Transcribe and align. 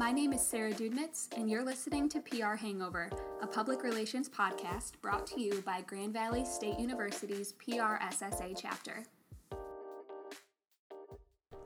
My 0.00 0.12
name 0.12 0.32
is 0.32 0.40
Sarah 0.40 0.72
Dudnitz, 0.72 1.28
and 1.36 1.50
you're 1.50 1.62
listening 1.62 2.08
to 2.08 2.20
PR 2.20 2.54
Hangover, 2.54 3.10
a 3.42 3.46
public 3.46 3.82
relations 3.82 4.30
podcast 4.30 4.92
brought 5.02 5.26
to 5.26 5.38
you 5.38 5.60
by 5.66 5.82
Grand 5.82 6.14
Valley 6.14 6.42
State 6.46 6.78
University's 6.78 7.52
PRSSA 7.52 8.58
chapter. 8.58 9.02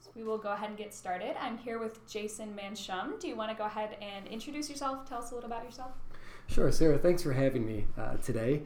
So 0.00 0.11
we 0.16 0.25
will 0.25 0.36
go 0.36 0.50
ahead 0.50 0.70
and 0.70 0.77
get 0.77 0.93
started. 0.93 1.36
I'm 1.41 1.59
here 1.59 1.79
with 1.79 2.05
Jason 2.09 2.52
Manshum. 2.61 3.20
Do 3.20 3.29
you 3.29 3.36
want 3.36 3.52
to 3.52 3.57
go 3.57 3.66
ahead 3.66 3.96
and 4.02 4.27
introduce 4.27 4.69
yourself? 4.69 5.09
Tell 5.09 5.19
us 5.19 5.30
a 5.30 5.37
little 5.37 5.48
about 5.48 5.62
yourself. 5.62 5.93
Sure, 6.48 6.73
Sarah. 6.73 6.98
Thanks 6.98 7.23
for 7.23 7.35
having 7.35 7.64
me 7.64 7.87
uh, 7.96 8.16
today. 8.16 8.62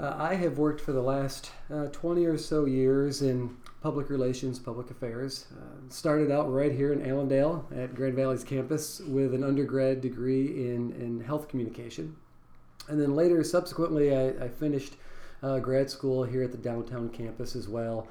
Uh, 0.00 0.14
I 0.16 0.36
have 0.36 0.56
worked 0.56 0.80
for 0.80 0.92
the 0.92 1.02
last 1.02 1.50
uh, 1.68 1.86
20 1.86 2.26
or 2.26 2.38
so 2.38 2.64
years 2.64 3.22
in 3.22 3.56
public 3.84 4.08
relations, 4.08 4.58
public 4.58 4.90
affairs. 4.90 5.44
Uh, 5.52 5.90
started 5.90 6.30
out 6.30 6.50
right 6.50 6.72
here 6.72 6.94
in 6.94 7.06
Allendale 7.06 7.68
at 7.76 7.94
Grand 7.94 8.14
Valley's 8.14 8.42
campus 8.42 9.00
with 9.00 9.34
an 9.34 9.44
undergrad 9.44 10.00
degree 10.00 10.46
in, 10.72 10.90
in 10.92 11.20
health 11.20 11.48
communication. 11.48 12.16
And 12.88 12.98
then 12.98 13.14
later, 13.14 13.44
subsequently, 13.44 14.16
I, 14.16 14.28
I 14.42 14.48
finished 14.48 14.94
uh, 15.42 15.58
grad 15.58 15.90
school 15.90 16.24
here 16.24 16.42
at 16.42 16.50
the 16.50 16.56
downtown 16.56 17.10
campus 17.10 17.54
as 17.54 17.68
well 17.68 18.08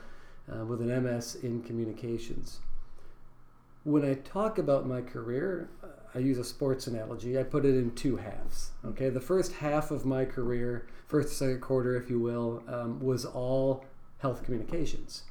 uh, 0.47 0.63
with 0.63 0.79
an 0.79 0.89
MS 1.03 1.37
in 1.41 1.63
communications. 1.63 2.59
When 3.83 4.05
I 4.05 4.13
talk 4.13 4.59
about 4.59 4.85
my 4.85 5.01
career, 5.01 5.69
I 6.13 6.19
use 6.19 6.37
a 6.37 6.43
sports 6.43 6.85
analogy. 6.85 7.39
I 7.39 7.41
put 7.41 7.65
it 7.65 7.73
in 7.73 7.95
two 7.95 8.17
halves. 8.17 8.69
Okay, 8.85 9.09
the 9.09 9.19
first 9.19 9.53
half 9.53 9.89
of 9.89 10.05
my 10.05 10.23
career, 10.23 10.85
first 11.07 11.35
second 11.35 11.61
quarter, 11.61 11.95
if 11.95 12.11
you 12.11 12.19
will, 12.19 12.61
um, 12.67 13.03
was 13.03 13.25
all 13.25 13.85
health 14.19 14.43
communications. 14.43 15.23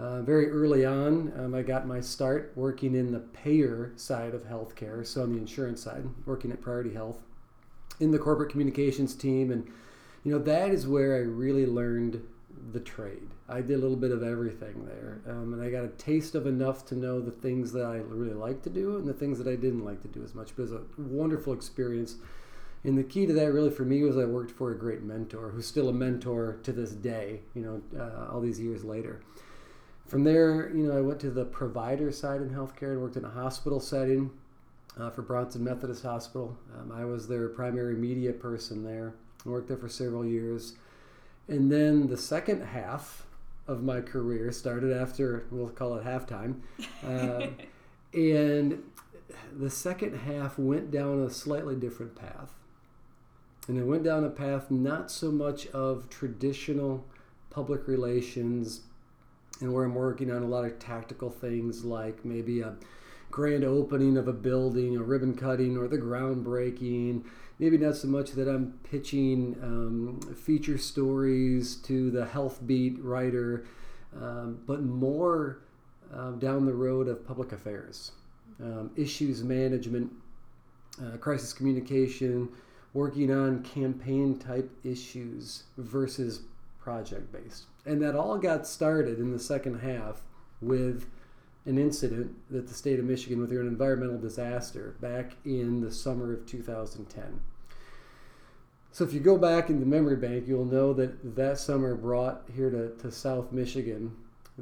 Uh, 0.00 0.22
very 0.22 0.50
early 0.50 0.86
on, 0.86 1.30
um, 1.36 1.54
I 1.54 1.60
got 1.60 1.86
my 1.86 2.00
start 2.00 2.52
working 2.56 2.94
in 2.94 3.12
the 3.12 3.18
payer 3.18 3.92
side 3.96 4.32
of 4.32 4.44
healthcare, 4.44 5.06
so 5.06 5.22
on 5.22 5.32
the 5.32 5.38
insurance 5.38 5.82
side, 5.82 6.04
working 6.24 6.50
at 6.50 6.62
Priority 6.62 6.94
Health 6.94 7.18
in 8.00 8.10
the 8.10 8.18
corporate 8.18 8.50
communications 8.50 9.14
team. 9.14 9.50
And, 9.50 9.70
you 10.24 10.32
know, 10.32 10.38
that 10.38 10.70
is 10.70 10.86
where 10.86 11.16
I 11.16 11.18
really 11.18 11.66
learned 11.66 12.26
the 12.72 12.80
trade. 12.80 13.28
I 13.46 13.60
did 13.60 13.74
a 13.74 13.78
little 13.78 13.96
bit 13.96 14.10
of 14.10 14.22
everything 14.22 14.86
there. 14.86 15.20
Um, 15.28 15.52
and 15.52 15.62
I 15.62 15.70
got 15.70 15.84
a 15.84 15.88
taste 15.88 16.34
of 16.34 16.46
enough 16.46 16.86
to 16.86 16.94
know 16.94 17.20
the 17.20 17.30
things 17.30 17.70
that 17.72 17.84
I 17.84 17.96
really 17.96 18.32
liked 18.32 18.62
to 18.64 18.70
do 18.70 18.96
and 18.96 19.06
the 19.06 19.12
things 19.12 19.36
that 19.36 19.48
I 19.48 19.54
didn't 19.54 19.84
like 19.84 20.00
to 20.00 20.08
do 20.08 20.24
as 20.24 20.34
much. 20.34 20.56
But 20.56 20.62
it 20.62 20.70
was 20.70 20.72
a 20.72 20.82
wonderful 20.96 21.52
experience. 21.52 22.14
And 22.84 22.96
the 22.96 23.04
key 23.04 23.26
to 23.26 23.34
that 23.34 23.52
really 23.52 23.70
for 23.70 23.84
me 23.84 24.02
was 24.02 24.16
I 24.16 24.24
worked 24.24 24.52
for 24.52 24.70
a 24.70 24.78
great 24.78 25.02
mentor 25.02 25.50
who's 25.50 25.66
still 25.66 25.90
a 25.90 25.92
mentor 25.92 26.58
to 26.62 26.72
this 26.72 26.92
day, 26.92 27.40
you 27.54 27.60
know, 27.60 28.00
uh, 28.00 28.32
all 28.32 28.40
these 28.40 28.58
years 28.58 28.82
later. 28.82 29.20
From 30.10 30.24
there, 30.24 30.74
you 30.74 30.88
know, 30.88 30.98
I 30.98 31.00
went 31.00 31.20
to 31.20 31.30
the 31.30 31.44
provider 31.44 32.10
side 32.10 32.40
in 32.40 32.50
healthcare 32.50 32.94
and 32.94 33.00
worked 33.00 33.16
in 33.16 33.24
a 33.24 33.30
hospital 33.30 33.78
setting 33.78 34.32
uh, 34.98 35.08
for 35.08 35.22
Bronson 35.22 35.62
Methodist 35.62 36.02
Hospital. 36.02 36.58
Um, 36.76 36.90
I 36.90 37.04
was 37.04 37.28
their 37.28 37.48
primary 37.48 37.94
media 37.94 38.32
person 38.32 38.82
there. 38.82 39.14
I 39.46 39.50
worked 39.50 39.68
there 39.68 39.76
for 39.76 39.88
several 39.88 40.24
years. 40.26 40.74
And 41.46 41.70
then 41.70 42.08
the 42.08 42.16
second 42.16 42.60
half 42.60 43.24
of 43.68 43.84
my 43.84 44.00
career 44.00 44.50
started 44.50 44.92
after, 44.92 45.44
we'll 45.52 45.68
call 45.68 45.94
it 45.94 46.04
halftime. 46.04 46.56
Uh, 47.06 47.46
and 48.12 48.82
the 49.56 49.70
second 49.70 50.16
half 50.16 50.58
went 50.58 50.90
down 50.90 51.22
a 51.22 51.30
slightly 51.30 51.76
different 51.76 52.16
path. 52.16 52.50
And 53.68 53.78
it 53.78 53.84
went 53.84 54.02
down 54.02 54.24
a 54.24 54.30
path 54.30 54.72
not 54.72 55.08
so 55.08 55.30
much 55.30 55.68
of 55.68 56.10
traditional 56.10 57.06
public 57.48 57.86
relations, 57.86 58.80
and 59.60 59.72
where 59.72 59.84
I'm 59.84 59.94
working 59.94 60.30
on 60.30 60.42
a 60.42 60.46
lot 60.46 60.64
of 60.64 60.78
tactical 60.78 61.30
things 61.30 61.84
like 61.84 62.24
maybe 62.24 62.60
a 62.60 62.74
grand 63.30 63.64
opening 63.64 64.16
of 64.16 64.28
a 64.28 64.32
building, 64.32 64.96
a 64.96 65.02
ribbon 65.02 65.34
cutting, 65.34 65.76
or 65.76 65.86
the 65.88 65.98
groundbreaking. 65.98 67.24
Maybe 67.58 67.76
not 67.78 67.96
so 67.96 68.08
much 68.08 68.32
that 68.32 68.48
I'm 68.48 68.78
pitching 68.90 69.56
um, 69.62 70.20
feature 70.34 70.78
stories 70.78 71.76
to 71.76 72.10
the 72.10 72.24
health 72.26 72.60
beat 72.66 72.98
writer, 73.02 73.66
um, 74.16 74.60
but 74.66 74.82
more 74.82 75.60
um, 76.12 76.38
down 76.38 76.64
the 76.64 76.72
road 76.72 77.06
of 77.06 77.26
public 77.26 77.52
affairs, 77.52 78.12
um, 78.60 78.90
issues 78.96 79.44
management, 79.44 80.10
uh, 81.02 81.16
crisis 81.18 81.52
communication, 81.52 82.48
working 82.94 83.30
on 83.30 83.62
campaign 83.62 84.38
type 84.38 84.70
issues 84.82 85.64
versus 85.76 86.40
project 86.80 87.32
based. 87.32 87.64
And 87.86 88.00
that 88.02 88.14
all 88.14 88.38
got 88.38 88.66
started 88.66 89.18
in 89.18 89.32
the 89.32 89.38
second 89.38 89.80
half 89.80 90.22
with 90.60 91.08
an 91.66 91.78
incident 91.78 92.32
that 92.50 92.66
the 92.66 92.74
state 92.74 92.98
of 92.98 93.04
Michigan 93.04 93.40
with 93.40 93.52
an 93.52 93.58
environmental 93.58 94.18
disaster 94.18 94.96
back 95.00 95.36
in 95.44 95.80
the 95.80 95.92
summer 95.92 96.32
of 96.32 96.46
2010. 96.46 97.40
So 98.92 99.04
if 99.04 99.12
you 99.12 99.20
go 99.20 99.38
back 99.38 99.70
in 99.70 99.78
the 99.78 99.86
memory 99.86 100.16
bank, 100.16 100.48
you'll 100.48 100.64
know 100.64 100.92
that 100.94 101.36
that 101.36 101.58
summer 101.58 101.94
brought 101.94 102.42
here 102.54 102.70
to, 102.70 102.90
to 102.96 103.10
South 103.12 103.52
Michigan 103.52 104.16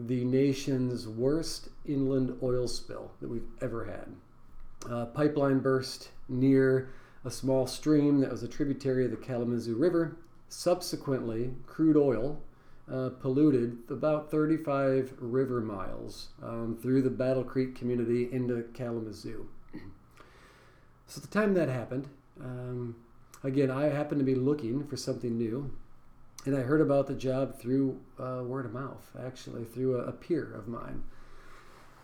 the 0.07 0.25
nation's 0.25 1.09
worst 1.09 1.71
inland 1.87 2.39
oil 2.43 2.69
spill 2.69 3.11
that 3.21 3.29
we've 3.29 3.49
ever 3.61 3.85
had. 3.85 4.93
A 4.93 5.07
pipeline 5.07 5.59
burst 5.59 6.11
near 6.29 6.91
a 7.25 7.31
small 7.31 7.67
stream 7.67 8.21
that 8.21 8.31
was 8.31 8.43
a 8.43 8.49
tributary 8.49 9.05
of 9.05 9.11
the 9.11 9.17
Kalamazoo 9.17 9.77
River. 9.77 10.17
Subsequently, 10.49 11.51
crude 11.67 11.97
oil 11.97 12.41
uh, 12.91 13.11
polluted 13.21 13.79
about 13.91 14.31
35 14.31 15.13
river 15.19 15.61
miles 15.61 16.29
um, 16.43 16.79
through 16.81 17.03
the 17.03 17.11
Battle 17.11 17.45
Creek 17.45 17.75
community 17.75 18.29
into 18.33 18.63
Kalamazoo. 18.75 19.47
so, 21.07 21.19
at 21.19 21.23
the 21.23 21.29
time 21.29 21.55
that 21.55 21.69
happened, 21.69 22.09
um, 22.41 22.97
again, 23.45 23.71
I 23.71 23.89
happened 23.89 24.21
to 24.21 24.25
be 24.25 24.35
looking 24.35 24.87
for 24.87 24.97
something 24.97 25.37
new, 25.37 25.71
and 26.47 26.57
I 26.57 26.61
heard 26.61 26.81
about 26.81 27.07
the 27.07 27.15
job 27.15 27.59
through 27.59 28.01
uh, 28.19 28.43
word 28.43 28.65
of 28.65 28.73
mouth, 28.73 29.11
actually, 29.23 29.65
through 29.65 30.01
a, 30.01 30.05
a 30.05 30.13
peer 30.13 30.55
of 30.55 30.67
mine. 30.67 31.03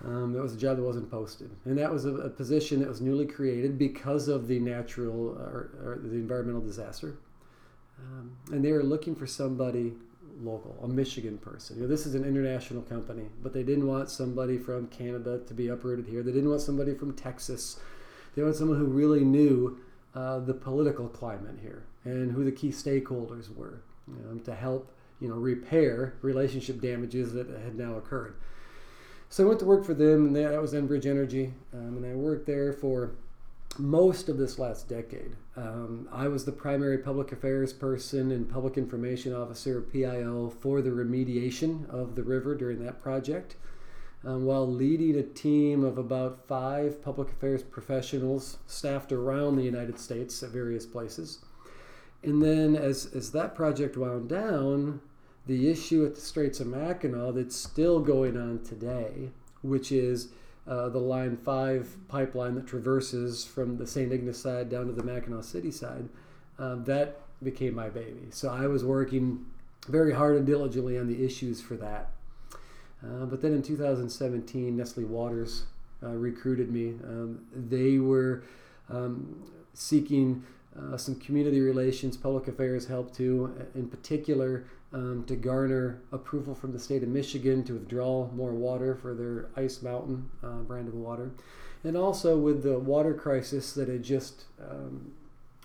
Um, 0.04 0.34
that 0.34 0.42
was 0.42 0.54
a 0.54 0.58
job 0.58 0.76
that 0.76 0.82
wasn't 0.82 1.10
posted, 1.10 1.50
and 1.64 1.78
that 1.78 1.90
was 1.90 2.04
a, 2.04 2.14
a 2.14 2.28
position 2.28 2.80
that 2.80 2.88
was 2.88 3.00
newly 3.00 3.26
created 3.26 3.78
because 3.78 4.28
of 4.28 4.48
the 4.48 4.58
natural 4.58 5.30
or, 5.30 5.70
or 5.82 5.98
the 6.02 6.16
environmental 6.16 6.60
disaster. 6.60 7.16
Um, 7.98 8.36
and 8.52 8.64
they 8.64 8.72
were 8.72 8.82
looking 8.82 9.14
for 9.14 9.26
somebody 9.26 9.94
local, 10.40 10.76
a 10.82 10.88
Michigan 10.88 11.38
person. 11.38 11.76
You 11.76 11.82
know, 11.82 11.88
this 11.88 12.06
is 12.06 12.14
an 12.14 12.24
international 12.24 12.82
company, 12.82 13.26
but 13.42 13.52
they 13.52 13.62
didn't 13.62 13.86
want 13.86 14.10
somebody 14.10 14.58
from 14.58 14.88
Canada 14.88 15.40
to 15.46 15.54
be 15.54 15.68
uprooted 15.68 16.06
here. 16.06 16.22
They 16.22 16.32
didn't 16.32 16.50
want 16.50 16.62
somebody 16.62 16.94
from 16.94 17.14
Texas. 17.14 17.78
They 18.34 18.42
wanted 18.42 18.56
someone 18.56 18.78
who 18.78 18.86
really 18.86 19.24
knew 19.24 19.78
uh, 20.14 20.40
the 20.40 20.54
political 20.54 21.08
climate 21.08 21.58
here 21.62 21.84
and 22.04 22.32
who 22.32 22.44
the 22.44 22.52
key 22.52 22.70
stakeholders 22.70 23.54
were 23.54 23.80
to 24.44 24.54
help 24.54 24.92
you 25.20 25.28
know 25.28 25.36
repair 25.36 26.14
relationship 26.22 26.80
damages 26.80 27.32
that 27.32 27.48
had 27.48 27.76
now 27.76 27.94
occurred. 27.94 28.36
So 29.28 29.44
I 29.44 29.48
went 29.48 29.60
to 29.60 29.66
work 29.66 29.84
for 29.84 29.94
them, 29.94 30.26
and 30.26 30.36
that 30.36 30.60
was 30.60 30.74
Enbridge 30.74 31.06
Energy, 31.06 31.52
um, 31.72 31.96
and 31.96 32.06
I 32.06 32.14
worked 32.14 32.46
there 32.46 32.72
for 32.72 33.12
most 33.78 34.28
of 34.28 34.38
this 34.38 34.58
last 34.58 34.88
decade. 34.88 35.36
Um, 35.56 36.08
I 36.12 36.28
was 36.28 36.44
the 36.44 36.52
primary 36.52 36.98
public 36.98 37.32
affairs 37.32 37.72
person 37.72 38.30
and 38.30 38.48
public 38.48 38.76
information 38.76 39.34
officer, 39.34 39.80
PIO, 39.80 40.50
for 40.50 40.80
the 40.80 40.90
remediation 40.90 41.88
of 41.90 42.14
the 42.14 42.22
river 42.22 42.54
during 42.54 42.84
that 42.84 43.02
project, 43.02 43.56
um, 44.24 44.44
while 44.44 44.66
leading 44.66 45.16
a 45.16 45.22
team 45.22 45.84
of 45.84 45.98
about 45.98 46.46
five 46.46 47.02
public 47.02 47.30
affairs 47.30 47.62
professionals 47.62 48.58
staffed 48.66 49.12
around 49.12 49.56
the 49.56 49.62
United 49.62 49.98
States 49.98 50.42
at 50.42 50.50
various 50.50 50.86
places. 50.86 51.40
And 52.22 52.42
then, 52.42 52.74
as, 52.74 53.06
as 53.14 53.32
that 53.32 53.54
project 53.54 53.96
wound 53.96 54.28
down, 54.28 55.00
the 55.46 55.70
issue 55.70 56.06
at 56.06 56.14
the 56.14 56.20
Straits 56.20 56.60
of 56.60 56.68
Mackinac 56.68 57.34
that's 57.34 57.56
still 57.56 58.00
going 58.00 58.36
on 58.36 58.62
today, 58.64 59.30
which 59.62 59.92
is 59.92 60.28
uh, 60.66 60.88
the 60.88 60.98
Line 60.98 61.36
5 61.36 62.08
pipeline 62.08 62.54
that 62.54 62.66
traverses 62.66 63.44
from 63.44 63.76
the 63.76 63.86
St. 63.86 64.12
Ignace 64.12 64.40
side 64.40 64.70
down 64.70 64.86
to 64.86 64.92
the 64.92 65.02
Mackinac 65.02 65.44
City 65.44 65.70
side, 65.70 66.08
um, 66.58 66.84
that 66.84 67.20
became 67.42 67.74
my 67.74 67.88
baby. 67.88 68.28
So 68.30 68.48
I 68.48 68.66
was 68.66 68.84
working 68.84 69.44
very 69.88 70.12
hard 70.12 70.36
and 70.36 70.46
diligently 70.46 70.98
on 70.98 71.06
the 71.06 71.24
issues 71.24 71.60
for 71.60 71.76
that. 71.76 72.10
Uh, 73.02 73.26
but 73.26 73.42
then 73.42 73.52
in 73.52 73.62
2017, 73.62 74.76
Nestle 74.76 75.04
Waters 75.04 75.64
uh, 76.02 76.08
recruited 76.08 76.70
me. 76.70 76.94
Um, 77.04 77.40
they 77.54 77.98
were 77.98 78.44
um, 78.88 79.42
seeking 79.74 80.42
uh, 80.78 80.96
some 80.96 81.16
community 81.16 81.60
relations, 81.60 82.16
public 82.16 82.48
affairs 82.48 82.86
help 82.86 83.14
too, 83.14 83.54
in 83.74 83.88
particular 83.88 84.64
um, 84.94 85.24
to 85.26 85.34
garner 85.34 86.00
approval 86.12 86.54
from 86.54 86.72
the 86.72 86.78
state 86.78 87.02
of 87.02 87.08
Michigan 87.08 87.64
to 87.64 87.74
withdraw 87.74 88.30
more 88.30 88.52
water 88.52 88.94
for 88.94 89.12
their 89.12 89.46
Ice 89.56 89.82
Mountain 89.82 90.30
uh, 90.42 90.58
brand 90.58 90.86
of 90.86 90.94
water. 90.94 91.32
And 91.82 91.96
also 91.96 92.38
with 92.38 92.62
the 92.62 92.78
water 92.78 93.12
crisis 93.12 93.72
that 93.74 93.88
had 93.88 94.04
just 94.04 94.44
um, 94.60 95.12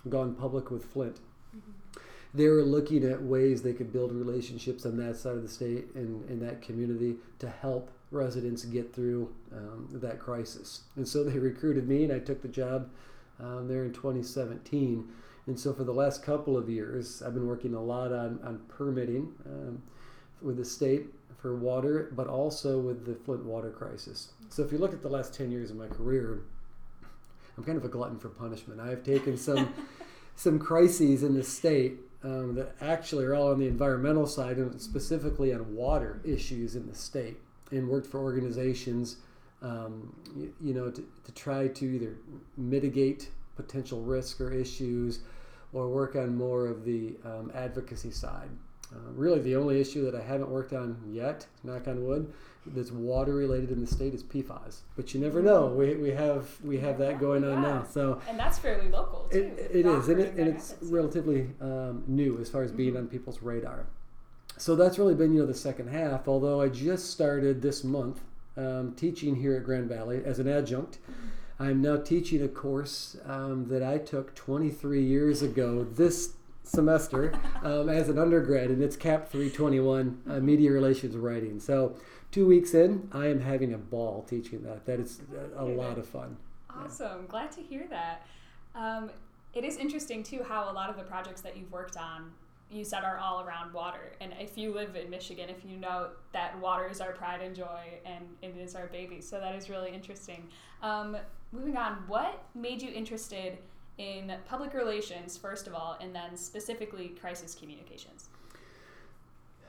gone 0.08 0.34
public 0.34 0.70
with 0.70 0.84
Flint. 0.84 1.20
Mm-hmm. 1.56 2.00
They 2.34 2.48
were 2.48 2.62
looking 2.62 3.04
at 3.04 3.22
ways 3.22 3.62
they 3.62 3.72
could 3.72 3.92
build 3.92 4.12
relationships 4.12 4.84
on 4.84 4.96
that 4.96 5.16
side 5.16 5.36
of 5.36 5.42
the 5.42 5.48
state 5.48 5.94
and 5.94 6.28
in 6.28 6.40
that 6.40 6.60
community 6.60 7.16
to 7.38 7.48
help 7.48 7.90
residents 8.10 8.64
get 8.64 8.92
through 8.92 9.32
um, 9.54 9.88
that 9.92 10.18
crisis. 10.18 10.82
And 10.96 11.06
so 11.06 11.22
they 11.22 11.38
recruited 11.38 11.88
me, 11.88 12.02
and 12.02 12.12
I 12.12 12.18
took 12.18 12.42
the 12.42 12.48
job 12.48 12.90
um, 13.38 13.68
there 13.68 13.84
in 13.84 13.92
2017. 13.92 15.08
And 15.46 15.58
so 15.58 15.72
for 15.72 15.84
the 15.84 15.92
last 15.92 16.22
couple 16.22 16.56
of 16.56 16.68
years, 16.68 17.22
I've 17.22 17.34
been 17.34 17.46
working 17.46 17.74
a 17.74 17.82
lot 17.82 18.12
on, 18.12 18.38
on 18.44 18.60
permitting 18.68 19.32
um, 19.46 19.82
with 20.42 20.56
the 20.56 20.64
state 20.64 21.06
for 21.38 21.56
water, 21.56 22.12
but 22.14 22.26
also 22.26 22.78
with 22.78 23.06
the 23.06 23.14
Flint 23.14 23.44
water 23.44 23.70
crisis. 23.70 24.32
So 24.50 24.62
if 24.62 24.70
you 24.70 24.78
look 24.78 24.92
at 24.92 25.02
the 25.02 25.08
last 25.08 25.34
10 25.34 25.50
years 25.50 25.70
of 25.70 25.76
my 25.76 25.88
career, 25.88 26.42
I'm 27.56 27.64
kind 27.64 27.78
of 27.78 27.84
a 27.84 27.88
glutton 27.88 28.18
for 28.18 28.28
punishment. 28.28 28.80
I 28.80 28.88
have 28.88 29.02
taken 29.02 29.36
some 29.36 29.72
some 30.36 30.58
crises 30.58 31.22
in 31.22 31.34
the 31.34 31.42
state 31.42 31.98
um, 32.24 32.54
that 32.54 32.74
actually 32.80 33.26
are 33.26 33.34
all 33.34 33.50
on 33.50 33.58
the 33.58 33.66
environmental 33.66 34.26
side 34.26 34.56
and 34.56 34.80
specifically 34.80 35.52
on 35.52 35.74
water 35.74 36.20
issues 36.24 36.76
in 36.76 36.86
the 36.86 36.94
state 36.94 37.36
and 37.70 37.88
worked 37.88 38.06
for 38.06 38.20
organizations 38.20 39.16
um, 39.62 40.14
you, 40.34 40.54
you, 40.60 40.72
know 40.72 40.90
to, 40.90 41.06
to 41.24 41.32
try 41.32 41.68
to 41.68 41.84
either 41.84 42.16
mitigate 42.56 43.28
potential 43.62 44.00
risk 44.02 44.40
or 44.40 44.52
issues 44.52 45.20
or 45.72 45.88
work 45.88 46.16
on 46.16 46.36
more 46.36 46.66
of 46.66 46.84
the 46.84 47.14
um, 47.24 47.50
advocacy 47.54 48.10
side 48.10 48.50
uh, 48.92 49.12
really 49.14 49.40
the 49.40 49.56
only 49.56 49.80
issue 49.80 50.04
that 50.04 50.14
i 50.14 50.22
haven't 50.22 50.48
worked 50.48 50.72
on 50.72 50.96
yet 51.12 51.46
knock 51.62 51.86
on 51.88 52.04
wood 52.04 52.32
that's 52.66 52.90
water 52.90 53.34
related 53.34 53.70
in 53.70 53.80
the 53.80 53.86
state 53.86 54.12
is 54.14 54.22
PFAS. 54.22 54.80
But 54.96 55.14
you 55.14 55.20
never 55.20 55.42
know. 55.42 55.66
We, 55.66 55.94
we 55.94 56.10
have 56.10 56.48
we 56.62 56.78
have 56.78 56.98
that 56.98 57.18
going 57.18 57.44
on 57.44 57.62
now. 57.62 57.84
So 57.90 58.20
and 58.28 58.38
that's 58.38 58.58
fairly 58.58 58.88
local 58.90 59.28
too. 59.30 59.38
It, 59.38 59.70
it 59.72 59.86
is, 59.86 60.08
and, 60.08 60.20
it, 60.20 60.34
and 60.34 60.48
it's 60.48 60.74
relatively 60.82 61.50
um, 61.60 62.04
new 62.06 62.38
as 62.40 62.48
far 62.48 62.62
as 62.62 62.72
being 62.72 62.90
mm-hmm. 62.90 62.98
on 62.98 63.08
people's 63.08 63.42
radar. 63.42 63.86
So 64.56 64.76
that's 64.76 64.98
really 64.98 65.14
been 65.14 65.32
you 65.32 65.40
know 65.40 65.46
the 65.46 65.54
second 65.54 65.88
half. 65.88 66.28
Although 66.28 66.60
I 66.60 66.68
just 66.68 67.10
started 67.10 67.62
this 67.62 67.82
month 67.82 68.20
um, 68.56 68.94
teaching 68.94 69.36
here 69.36 69.56
at 69.56 69.64
Grand 69.64 69.88
Valley 69.88 70.22
as 70.24 70.38
an 70.38 70.48
adjunct. 70.48 70.98
Mm-hmm. 71.02 71.28
I'm 71.60 71.82
now 71.82 71.98
teaching 71.98 72.42
a 72.42 72.48
course 72.48 73.18
um, 73.26 73.66
that 73.68 73.82
I 73.82 73.98
took 73.98 74.34
23 74.34 75.04
years 75.04 75.42
ago. 75.42 75.84
This 75.84 76.32
semester 76.62 77.34
um, 77.62 77.90
as 77.90 78.08
an 78.08 78.18
undergrad, 78.18 78.70
and 78.70 78.82
it's 78.82 78.96
CAP 78.96 79.28
321 79.28 80.22
uh, 80.26 80.40
Media 80.40 80.72
Relations 80.72 81.14
Writing. 81.18 81.60
So 81.60 81.96
two 82.30 82.46
weeks 82.46 82.72
in, 82.72 83.10
I 83.12 83.26
am 83.26 83.40
having 83.40 83.74
a 83.74 83.78
ball 83.78 84.22
teaching 84.22 84.62
that. 84.62 84.86
That 84.86 85.00
is 85.00 85.20
a, 85.54 85.64
lot 85.64 85.98
of 85.98 86.08
fun. 86.08 86.38
Awesome. 86.70 87.22
Yeah. 87.24 87.28
Glad 87.28 87.52
to 87.52 87.60
hear 87.60 87.86
that. 87.90 88.26
Um, 88.74 89.10
it 89.52 89.62
is 89.62 89.76
interesting, 89.76 90.22
too, 90.22 90.42
how 90.42 90.70
a 90.70 90.72
lot 90.72 90.88
of 90.88 90.96
the 90.96 91.02
projects 91.02 91.42
that 91.42 91.58
you've 91.58 91.70
worked 91.70 91.98
on 91.98 92.30
you 92.70 92.84
said 92.84 93.04
are 93.04 93.18
all 93.18 93.42
around 93.42 93.72
water. 93.72 94.12
And 94.20 94.32
if 94.38 94.56
you 94.56 94.72
live 94.72 94.94
in 94.96 95.10
Michigan, 95.10 95.48
if 95.48 95.64
you 95.64 95.76
know 95.76 96.08
that 96.32 96.58
water 96.60 96.88
is 96.88 97.00
our 97.00 97.12
pride 97.12 97.40
and 97.42 97.54
joy 97.54 97.82
and 98.04 98.24
it 98.42 98.56
is 98.56 98.74
our 98.74 98.86
baby. 98.86 99.20
So 99.20 99.40
that 99.40 99.54
is 99.54 99.68
really 99.68 99.92
interesting. 99.92 100.48
Um, 100.82 101.16
moving 101.52 101.76
on, 101.76 102.04
what 102.06 102.44
made 102.54 102.80
you 102.80 102.90
interested 102.90 103.58
in 103.98 104.32
public 104.48 104.72
relations, 104.72 105.36
first 105.36 105.66
of 105.66 105.74
all, 105.74 105.98
and 106.00 106.14
then 106.14 106.36
specifically 106.36 107.08
crisis 107.20 107.54
communications? 107.54 108.28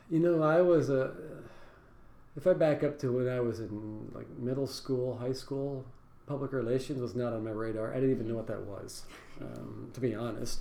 You 0.09 0.19
know, 0.19 0.43
I 0.43 0.61
was 0.61 0.89
a 0.89 1.13
if 2.37 2.47
I 2.47 2.53
back 2.53 2.83
up 2.83 2.97
to 2.99 3.11
when 3.11 3.27
I 3.27 3.39
was 3.39 3.59
in 3.59 4.09
like 4.13 4.27
middle 4.37 4.67
school, 4.67 5.17
high 5.17 5.33
school, 5.33 5.85
public 6.27 6.53
relations 6.53 7.01
was 7.01 7.15
not 7.15 7.33
on 7.33 7.43
my 7.43 7.51
radar. 7.51 7.91
I 7.91 7.95
didn't 7.95 8.11
even 8.11 8.27
know 8.27 8.35
what 8.35 8.47
that 8.47 8.61
was, 8.61 9.03
um, 9.41 9.89
to 9.93 9.99
be 9.99 10.15
honest. 10.15 10.59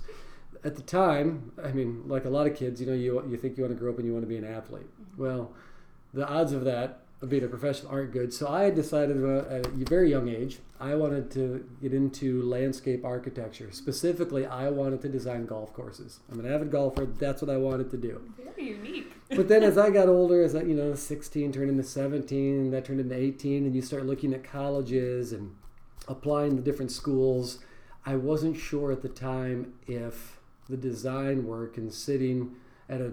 At 0.63 0.75
the 0.75 0.81
time, 0.81 1.51
I 1.63 1.71
mean, 1.71 2.03
like 2.07 2.25
a 2.25 2.29
lot 2.29 2.47
of 2.47 2.55
kids, 2.55 2.79
you 2.79 2.87
know, 2.87 2.93
you 2.93 3.23
you 3.29 3.37
think 3.37 3.57
you 3.57 3.63
want 3.63 3.75
to 3.75 3.79
grow 3.79 3.91
up 3.91 3.97
and 3.97 4.05
you 4.05 4.13
want 4.13 4.23
to 4.23 4.29
be 4.29 4.37
an 4.37 4.45
athlete. 4.45 4.87
Mm-hmm. 5.01 5.21
Well, 5.21 5.51
the 6.13 6.27
odds 6.27 6.51
of 6.51 6.63
that 6.65 7.01
of 7.21 7.29
being 7.29 7.43
a 7.43 7.47
professional 7.47 7.91
aren't 7.91 8.11
good. 8.11 8.33
So 8.33 8.47
I 8.47 8.69
decided 8.71 9.17
at 9.23 9.65
a 9.65 9.69
very 9.75 10.09
young 10.09 10.27
age 10.27 10.59
I 10.79 10.95
wanted 10.95 11.29
to 11.31 11.63
get 11.79 11.93
into 11.93 12.41
landscape 12.41 13.05
architecture. 13.05 13.69
Specifically, 13.71 14.47
I 14.47 14.69
wanted 14.69 15.01
to 15.01 15.09
design 15.09 15.45
golf 15.45 15.71
courses. 15.73 16.19
I'm 16.31 16.39
an 16.39 16.51
avid 16.51 16.71
golfer. 16.71 17.05
That's 17.05 17.41
what 17.41 17.51
I 17.51 17.57
wanted 17.57 17.91
to 17.91 17.97
do. 17.97 18.21
Very 18.43 18.69
unique. 18.69 19.13
but 19.29 19.47
then 19.47 19.61
as 19.61 19.77
I 19.77 19.91
got 19.91 20.09
older, 20.09 20.43
as 20.43 20.55
I, 20.55 20.63
you 20.63 20.73
know, 20.73 20.95
16 20.95 21.51
turned 21.51 21.69
into 21.69 21.83
17, 21.83 22.71
that 22.71 22.85
turned 22.85 22.99
into 22.99 23.15
18, 23.15 23.65
and 23.65 23.75
you 23.75 23.83
start 23.83 24.07
looking 24.07 24.33
at 24.33 24.43
colleges 24.43 25.31
and 25.31 25.55
applying 26.07 26.55
to 26.55 26.63
different 26.63 26.91
schools, 26.91 27.59
I 28.03 28.15
wasn't 28.15 28.57
sure 28.57 28.91
at 28.91 29.03
the 29.03 29.09
time 29.09 29.73
if 29.85 30.40
the 30.71 30.77
design 30.77 31.45
work 31.45 31.77
and 31.77 31.93
sitting 31.93 32.55
at 32.89 33.01
a 33.01 33.11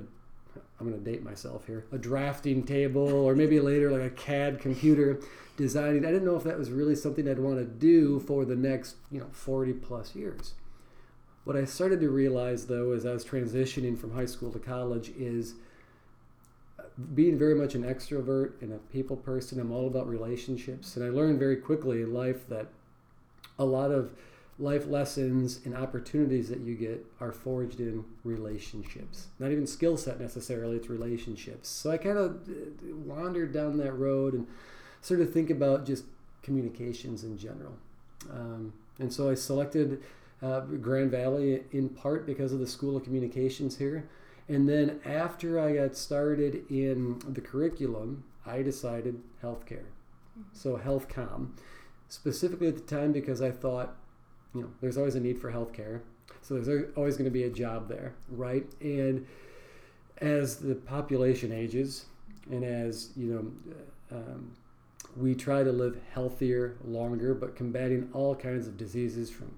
I'm 0.80 0.88
going 0.88 1.02
to 1.02 1.10
date 1.10 1.24
myself 1.24 1.66
here, 1.66 1.86
a 1.92 1.98
drafting 1.98 2.62
table 2.62 3.12
or 3.12 3.34
maybe 3.34 3.60
later 3.72 3.90
like 3.90 4.02
a 4.02 4.14
CAD 4.14 4.60
computer 4.60 5.20
designing. 5.56 6.04
I 6.04 6.08
didn't 6.08 6.24
know 6.24 6.36
if 6.36 6.44
that 6.44 6.58
was 6.58 6.70
really 6.70 6.94
something 6.94 7.28
I'd 7.28 7.38
want 7.38 7.58
to 7.58 7.64
do 7.64 8.20
for 8.20 8.44
the 8.44 8.56
next, 8.56 8.96
you 9.10 9.18
know, 9.18 9.28
40 9.32 9.72
plus 9.74 10.14
years. 10.14 10.54
What 11.44 11.56
I 11.56 11.64
started 11.64 12.00
to 12.00 12.10
realize 12.10 12.66
though 12.66 12.92
as 12.92 13.06
I 13.06 13.12
was 13.12 13.24
transitioning 13.24 13.98
from 13.98 14.12
high 14.12 14.26
school 14.26 14.52
to 14.52 14.58
college 14.58 15.10
is 15.16 15.54
uh, 16.78 16.82
being 17.14 17.38
very 17.38 17.54
much 17.54 17.74
an 17.74 17.82
extrovert 17.82 18.60
and 18.60 18.72
a 18.72 18.78
people 18.92 19.16
person. 19.16 19.58
I'm 19.60 19.72
all 19.72 19.86
about 19.86 20.08
relationships. 20.08 20.96
And 20.96 21.04
I 21.04 21.08
learned 21.08 21.38
very 21.38 21.56
quickly 21.56 22.02
in 22.02 22.14
life 22.14 22.48
that 22.48 22.66
a 23.58 23.64
lot 23.64 23.90
of 23.90 24.12
life 24.58 24.86
lessons 24.86 25.60
and 25.64 25.76
opportunities 25.76 26.48
that 26.48 26.60
you 26.60 26.74
get 26.74 27.06
are 27.20 27.32
forged 27.32 27.78
in 27.80 28.04
relationships. 28.24 29.28
Not 29.38 29.52
even 29.52 29.66
skill 29.66 29.96
set 29.96 30.20
necessarily, 30.20 30.76
it's 30.76 30.88
relationships. 30.88 31.68
So 31.68 31.90
I 31.90 31.96
kind 31.96 32.18
of 32.18 32.48
uh, 32.48 32.94
wandered 33.04 33.52
down 33.52 33.76
that 33.78 33.92
road 33.92 34.34
and 34.34 34.46
sort 35.00 35.20
of 35.20 35.32
think 35.32 35.50
about 35.50 35.86
just 35.86 36.04
communications 36.42 37.22
in 37.22 37.38
general. 37.38 37.74
Um, 38.30 38.72
and 38.98 39.12
so 39.12 39.30
I 39.30 39.34
selected 39.34 40.02
uh, 40.42 40.60
Grand 40.60 41.10
Valley 41.10 41.62
in 41.70 41.88
part 41.88 42.26
because 42.26 42.52
of 42.52 42.58
the 42.58 42.66
School 42.66 42.96
of 42.96 43.04
Communications 43.04 43.78
here. 43.78 44.08
And 44.48 44.68
then 44.68 45.00
after 45.04 45.60
I 45.60 45.74
got 45.74 45.94
started 45.94 46.64
in 46.70 47.20
the 47.28 47.40
curriculum, 47.40 48.24
I 48.46 48.62
decided 48.62 49.20
healthcare. 49.42 49.86
Mm-hmm. 50.36 50.42
So 50.52 50.76
health 50.76 51.08
com, 51.08 51.54
specifically 52.08 52.66
at 52.68 52.74
the 52.74 52.96
time 52.96 53.12
because 53.12 53.42
I 53.42 53.50
thought 53.50 53.94
you 54.58 54.64
know, 54.64 54.70
there's 54.80 54.96
always 54.96 55.14
a 55.14 55.20
need 55.20 55.38
for 55.40 55.52
healthcare. 55.52 56.00
So 56.42 56.58
there's 56.58 56.90
always 56.96 57.16
going 57.16 57.26
to 57.26 57.30
be 57.30 57.44
a 57.44 57.50
job 57.50 57.88
there, 57.88 58.14
right? 58.30 58.66
And 58.80 59.26
as 60.18 60.56
the 60.56 60.74
population 60.74 61.52
ages, 61.52 62.06
and 62.50 62.64
as 62.64 63.10
you 63.16 63.26
know, 64.10 64.16
um, 64.16 64.52
we 65.16 65.34
try 65.34 65.62
to 65.62 65.72
live 65.72 65.98
healthier, 66.12 66.76
longer, 66.84 67.34
but 67.34 67.56
combating 67.56 68.08
all 68.12 68.34
kinds 68.34 68.66
of 68.66 68.76
diseases 68.76 69.30
from 69.30 69.52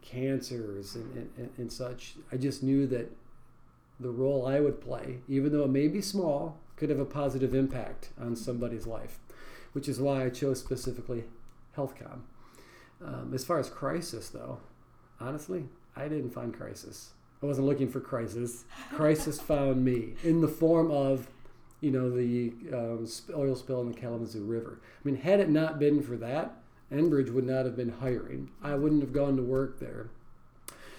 cancers 0.00 0.96
and, 0.96 1.30
and, 1.36 1.50
and 1.58 1.72
such. 1.72 2.14
I 2.30 2.36
just 2.36 2.62
knew 2.62 2.86
that 2.88 3.10
the 4.00 4.10
role 4.10 4.46
I 4.46 4.60
would 4.60 4.80
play, 4.80 5.18
even 5.28 5.52
though 5.52 5.64
it 5.64 5.70
may 5.70 5.88
be 5.88 6.02
small, 6.02 6.58
could 6.76 6.90
have 6.90 6.98
a 6.98 7.04
positive 7.04 7.54
impact 7.54 8.10
on 8.20 8.34
somebody's 8.34 8.86
life, 8.86 9.18
which 9.72 9.88
is 9.88 10.00
why 10.00 10.24
I 10.24 10.30
chose 10.30 10.58
specifically 10.58 11.24
HealthCom. 11.76 12.22
Um, 13.04 13.32
as 13.34 13.44
far 13.44 13.58
as 13.58 13.68
crisis, 13.68 14.28
though, 14.28 14.58
honestly, 15.20 15.64
I 15.96 16.08
didn't 16.08 16.30
find 16.30 16.54
crisis. 16.54 17.10
I 17.42 17.46
wasn't 17.46 17.66
looking 17.66 17.88
for 17.88 18.00
crisis. 18.00 18.64
Crisis 18.92 19.40
found 19.40 19.84
me 19.84 20.14
in 20.22 20.40
the 20.40 20.48
form 20.48 20.90
of, 20.90 21.26
you 21.80 21.90
know, 21.90 22.10
the 22.10 22.52
um, 22.72 23.06
oil 23.34 23.56
spill 23.56 23.80
in 23.80 23.90
the 23.90 23.98
Kalamazoo 23.98 24.44
River. 24.44 24.80
I 24.82 25.08
mean, 25.08 25.16
had 25.16 25.40
it 25.40 25.50
not 25.50 25.78
been 25.78 26.02
for 26.02 26.16
that, 26.18 26.56
Enbridge 26.92 27.32
would 27.32 27.46
not 27.46 27.64
have 27.64 27.76
been 27.76 27.94
hiring. 28.00 28.50
I 28.62 28.74
wouldn't 28.74 29.00
have 29.00 29.12
gone 29.12 29.36
to 29.36 29.42
work 29.42 29.80
there. 29.80 30.10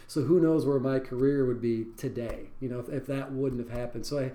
So 0.07 0.21
who 0.23 0.39
knows 0.39 0.65
where 0.65 0.79
my 0.79 0.99
career 0.99 1.45
would 1.45 1.61
be 1.61 1.85
today, 1.97 2.49
you 2.59 2.67
know, 2.67 2.79
if, 2.79 2.89
if 2.89 3.07
that 3.07 3.31
wouldn't 3.31 3.67
have 3.67 3.75
happened. 3.77 4.05
So 4.05 4.19
I, 4.19 4.31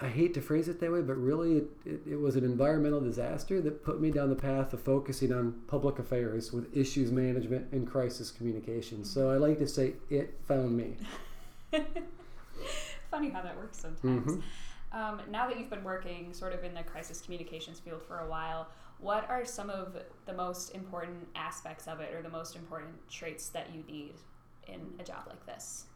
I 0.00 0.08
hate 0.08 0.34
to 0.34 0.40
phrase 0.40 0.68
it 0.68 0.80
that 0.80 0.92
way, 0.92 1.00
but 1.00 1.16
really 1.16 1.58
it, 1.58 1.64
it, 1.86 2.00
it, 2.10 2.20
was 2.20 2.36
an 2.36 2.44
environmental 2.44 3.00
disaster 3.00 3.60
that 3.62 3.84
put 3.84 4.00
me 4.00 4.10
down 4.10 4.28
the 4.28 4.36
path 4.36 4.72
of 4.72 4.82
focusing 4.82 5.32
on 5.32 5.62
public 5.66 5.98
affairs 5.98 6.52
with 6.52 6.76
issues 6.76 7.10
management 7.10 7.72
and 7.72 7.86
crisis 7.86 8.30
communication. 8.30 9.04
So 9.04 9.30
I 9.30 9.36
like 9.36 9.58
to 9.58 9.66
say 9.66 9.94
it 10.10 10.38
found 10.46 10.76
me. 10.76 10.96
Funny 13.10 13.30
how 13.30 13.42
that 13.42 13.56
works 13.56 13.78
sometimes. 13.78 14.32
Mm-hmm. 14.32 14.98
Um, 14.98 15.22
now 15.30 15.48
that 15.48 15.58
you've 15.58 15.70
been 15.70 15.84
working 15.84 16.34
sort 16.34 16.52
of 16.52 16.64
in 16.64 16.74
the 16.74 16.82
crisis 16.82 17.20
communications 17.22 17.80
field 17.80 18.02
for 18.02 18.18
a 18.18 18.28
while, 18.28 18.68
what 18.98 19.28
are 19.30 19.44
some 19.44 19.70
of 19.70 19.96
the 20.26 20.32
most 20.34 20.74
important 20.74 21.28
aspects 21.34 21.88
of 21.88 22.00
it 22.00 22.14
or 22.14 22.22
the 22.22 22.28
most 22.28 22.56
important 22.56 22.92
traits 23.08 23.48
that 23.48 23.68
you 23.74 23.82
need 23.90 24.14
in 24.68 24.80
a 25.00 25.02
job 25.02 25.24
like 25.28 25.44
this? 25.46 25.86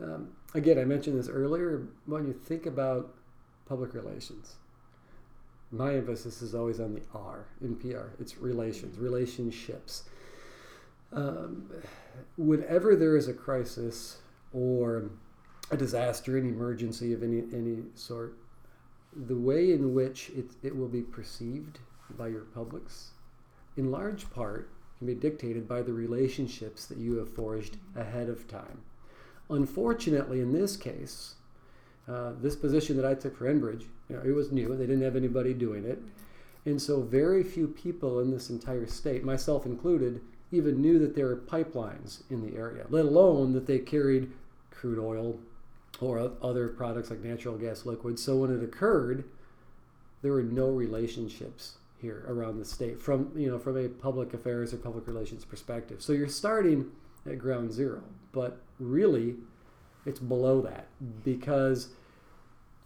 Um, 0.00 0.28
again, 0.54 0.78
I 0.78 0.84
mentioned 0.84 1.18
this 1.18 1.28
earlier. 1.28 1.88
When 2.06 2.26
you 2.26 2.32
think 2.32 2.66
about 2.66 3.14
public 3.66 3.94
relations, 3.94 4.56
my 5.70 5.94
emphasis 5.94 6.40
is 6.40 6.54
always 6.54 6.80
on 6.80 6.94
the 6.94 7.02
R 7.14 7.46
in 7.60 7.76
PR. 7.76 8.14
It's 8.20 8.38
relations, 8.38 8.98
relationships. 8.98 10.04
Um, 11.12 11.70
whenever 12.36 12.96
there 12.96 13.16
is 13.16 13.28
a 13.28 13.34
crisis 13.34 14.18
or 14.52 15.10
a 15.70 15.76
disaster, 15.76 16.36
an 16.38 16.48
emergency 16.48 17.12
of 17.12 17.22
any 17.22 17.44
any 17.52 17.82
sort, 17.94 18.36
the 19.14 19.36
way 19.36 19.72
in 19.72 19.94
which 19.94 20.30
it, 20.30 20.50
it 20.62 20.76
will 20.76 20.88
be 20.88 21.02
perceived 21.02 21.78
by 22.16 22.28
your 22.28 22.42
publics, 22.42 23.10
in 23.76 23.90
large 23.90 24.30
part, 24.30 24.70
can 24.98 25.06
be 25.06 25.14
dictated 25.14 25.68
by 25.68 25.82
the 25.82 25.92
relationships 25.92 26.86
that 26.86 26.98
you 26.98 27.16
have 27.16 27.32
forged 27.32 27.76
ahead 27.94 28.28
of 28.28 28.48
time. 28.48 28.80
Unfortunately, 29.50 30.40
in 30.40 30.52
this 30.52 30.76
case, 30.76 31.34
uh, 32.08 32.32
this 32.40 32.56
position 32.56 32.96
that 32.96 33.06
I 33.06 33.14
took 33.14 33.36
for 33.36 33.46
Enbridge, 33.46 33.84
you 34.08 34.16
know, 34.16 34.22
it 34.24 34.32
was 34.34 34.52
new. 34.52 34.74
They 34.76 34.86
didn't 34.86 35.02
have 35.02 35.16
anybody 35.16 35.54
doing 35.54 35.84
it. 35.84 35.98
And 36.64 36.80
so, 36.80 37.00
very 37.02 37.42
few 37.42 37.68
people 37.68 38.20
in 38.20 38.30
this 38.30 38.50
entire 38.50 38.86
state, 38.86 39.24
myself 39.24 39.64
included, 39.64 40.20
even 40.50 40.80
knew 40.80 40.98
that 40.98 41.14
there 41.14 41.26
were 41.26 41.36
pipelines 41.36 42.22
in 42.30 42.42
the 42.42 42.56
area, 42.56 42.86
let 42.88 43.04
alone 43.04 43.52
that 43.52 43.66
they 43.66 43.78
carried 43.78 44.30
crude 44.70 44.98
oil 44.98 45.38
or 46.00 46.32
other 46.42 46.68
products 46.68 47.10
like 47.10 47.20
natural 47.20 47.56
gas 47.56 47.86
liquids. 47.86 48.22
So, 48.22 48.36
when 48.36 48.54
it 48.54 48.62
occurred, 48.62 49.24
there 50.22 50.32
were 50.32 50.42
no 50.42 50.68
relationships 50.68 51.76
here 52.00 52.24
around 52.28 52.58
the 52.58 52.64
state 52.64 53.00
from 53.00 53.32
you 53.34 53.50
know 53.50 53.58
from 53.58 53.76
a 53.76 53.88
public 53.88 54.32
affairs 54.34 54.72
or 54.72 54.76
public 54.78 55.06
relations 55.06 55.44
perspective. 55.44 56.02
So 56.02 56.12
you're 56.12 56.28
starting 56.28 56.90
at 57.26 57.38
ground 57.38 57.72
zero, 57.72 58.02
but 58.32 58.60
really 58.78 59.36
it's 60.06 60.20
below 60.20 60.60
that 60.62 60.88
because 61.24 61.88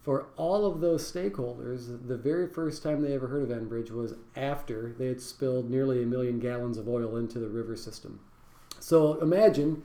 for 0.01 0.27
all 0.35 0.65
of 0.65 0.81
those 0.81 1.09
stakeholders, 1.09 2.07
the 2.07 2.17
very 2.17 2.47
first 2.47 2.83
time 2.83 3.01
they 3.01 3.13
ever 3.13 3.27
heard 3.27 3.49
of 3.49 3.57
Enbridge 3.57 3.91
was 3.91 4.15
after 4.35 4.93
they 4.97 5.07
had 5.07 5.21
spilled 5.21 5.69
nearly 5.69 6.03
a 6.03 6.05
million 6.05 6.39
gallons 6.39 6.77
of 6.77 6.89
oil 6.89 7.15
into 7.15 7.39
the 7.39 7.47
river 7.47 7.77
system. 7.77 8.19
So 8.79 9.13
imagine 9.21 9.83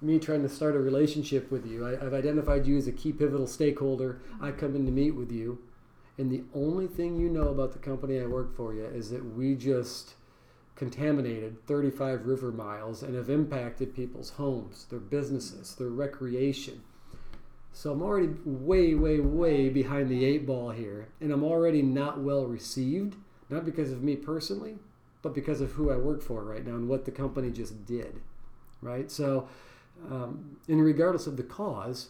me 0.00 0.20
trying 0.20 0.42
to 0.42 0.48
start 0.48 0.76
a 0.76 0.78
relationship 0.78 1.50
with 1.50 1.66
you. 1.66 1.84
I, 1.84 2.02
have 2.02 2.14
identified 2.14 2.66
you 2.66 2.76
as 2.76 2.86
a 2.86 2.92
key 2.92 3.12
pivotal 3.12 3.48
stakeholder. 3.48 4.20
I 4.40 4.52
come 4.52 4.76
in 4.76 4.86
to 4.86 4.92
meet 4.92 5.16
with 5.16 5.32
you 5.32 5.58
and 6.20 6.30
the 6.30 6.42
only 6.52 6.86
thing 6.86 7.16
you 7.16 7.30
know 7.30 7.48
about 7.48 7.72
the 7.72 7.78
company 7.78 8.20
I 8.20 8.26
work 8.26 8.54
for 8.54 8.74
you 8.74 8.84
is 8.84 9.08
that 9.08 9.24
we 9.34 9.54
just 9.54 10.16
contaminated 10.80 11.66
35 11.66 12.24
river 12.24 12.50
miles 12.50 13.02
and 13.02 13.14
have 13.14 13.28
impacted 13.28 13.94
people's 13.94 14.30
homes, 14.30 14.86
their 14.88 14.98
businesses, 14.98 15.74
their 15.74 15.90
recreation. 15.90 16.80
So 17.70 17.92
I'm 17.92 18.00
already 18.00 18.30
way, 18.46 18.94
way, 18.94 19.20
way 19.20 19.68
behind 19.68 20.08
the 20.08 20.24
eight 20.24 20.46
ball 20.46 20.70
here, 20.70 21.08
and 21.20 21.32
I'm 21.32 21.44
already 21.44 21.82
not 21.82 22.22
well 22.22 22.46
received, 22.46 23.14
not 23.50 23.66
because 23.66 23.92
of 23.92 24.02
me 24.02 24.16
personally, 24.16 24.78
but 25.20 25.34
because 25.34 25.60
of 25.60 25.72
who 25.72 25.90
I 25.90 25.96
work 25.96 26.22
for 26.22 26.42
right 26.44 26.66
now 26.66 26.76
and 26.76 26.88
what 26.88 27.04
the 27.04 27.10
company 27.10 27.50
just 27.50 27.84
did, 27.84 28.18
right? 28.80 29.10
So, 29.10 29.50
um, 30.10 30.56
and 30.66 30.82
regardless 30.82 31.26
of 31.26 31.36
the 31.36 31.42
cause, 31.42 32.08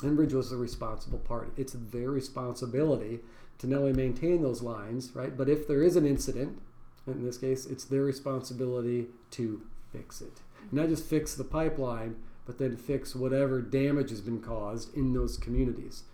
Enbridge 0.00 0.34
was 0.34 0.50
the 0.50 0.58
responsible 0.58 1.20
party. 1.20 1.52
It's 1.56 1.72
their 1.72 2.10
responsibility 2.10 3.20
to 3.60 3.66
not 3.66 3.78
only 3.78 3.94
maintain 3.94 4.42
those 4.42 4.60
lines, 4.60 5.12
right, 5.14 5.34
but 5.34 5.48
if 5.48 5.66
there 5.66 5.82
is 5.82 5.96
an 5.96 6.04
incident, 6.04 6.60
in 7.06 7.24
this 7.24 7.38
case, 7.38 7.66
it's 7.66 7.84
their 7.84 8.02
responsibility 8.02 9.06
to 9.32 9.62
fix 9.92 10.20
it. 10.20 10.40
Not 10.72 10.88
just 10.88 11.04
fix 11.04 11.34
the 11.34 11.44
pipeline, 11.44 12.16
but 12.46 12.58
then 12.58 12.76
fix 12.76 13.14
whatever 13.14 13.60
damage 13.60 14.10
has 14.10 14.20
been 14.20 14.40
caused 14.40 14.94
in 14.96 15.12
those 15.12 15.36
communities. 15.36 16.04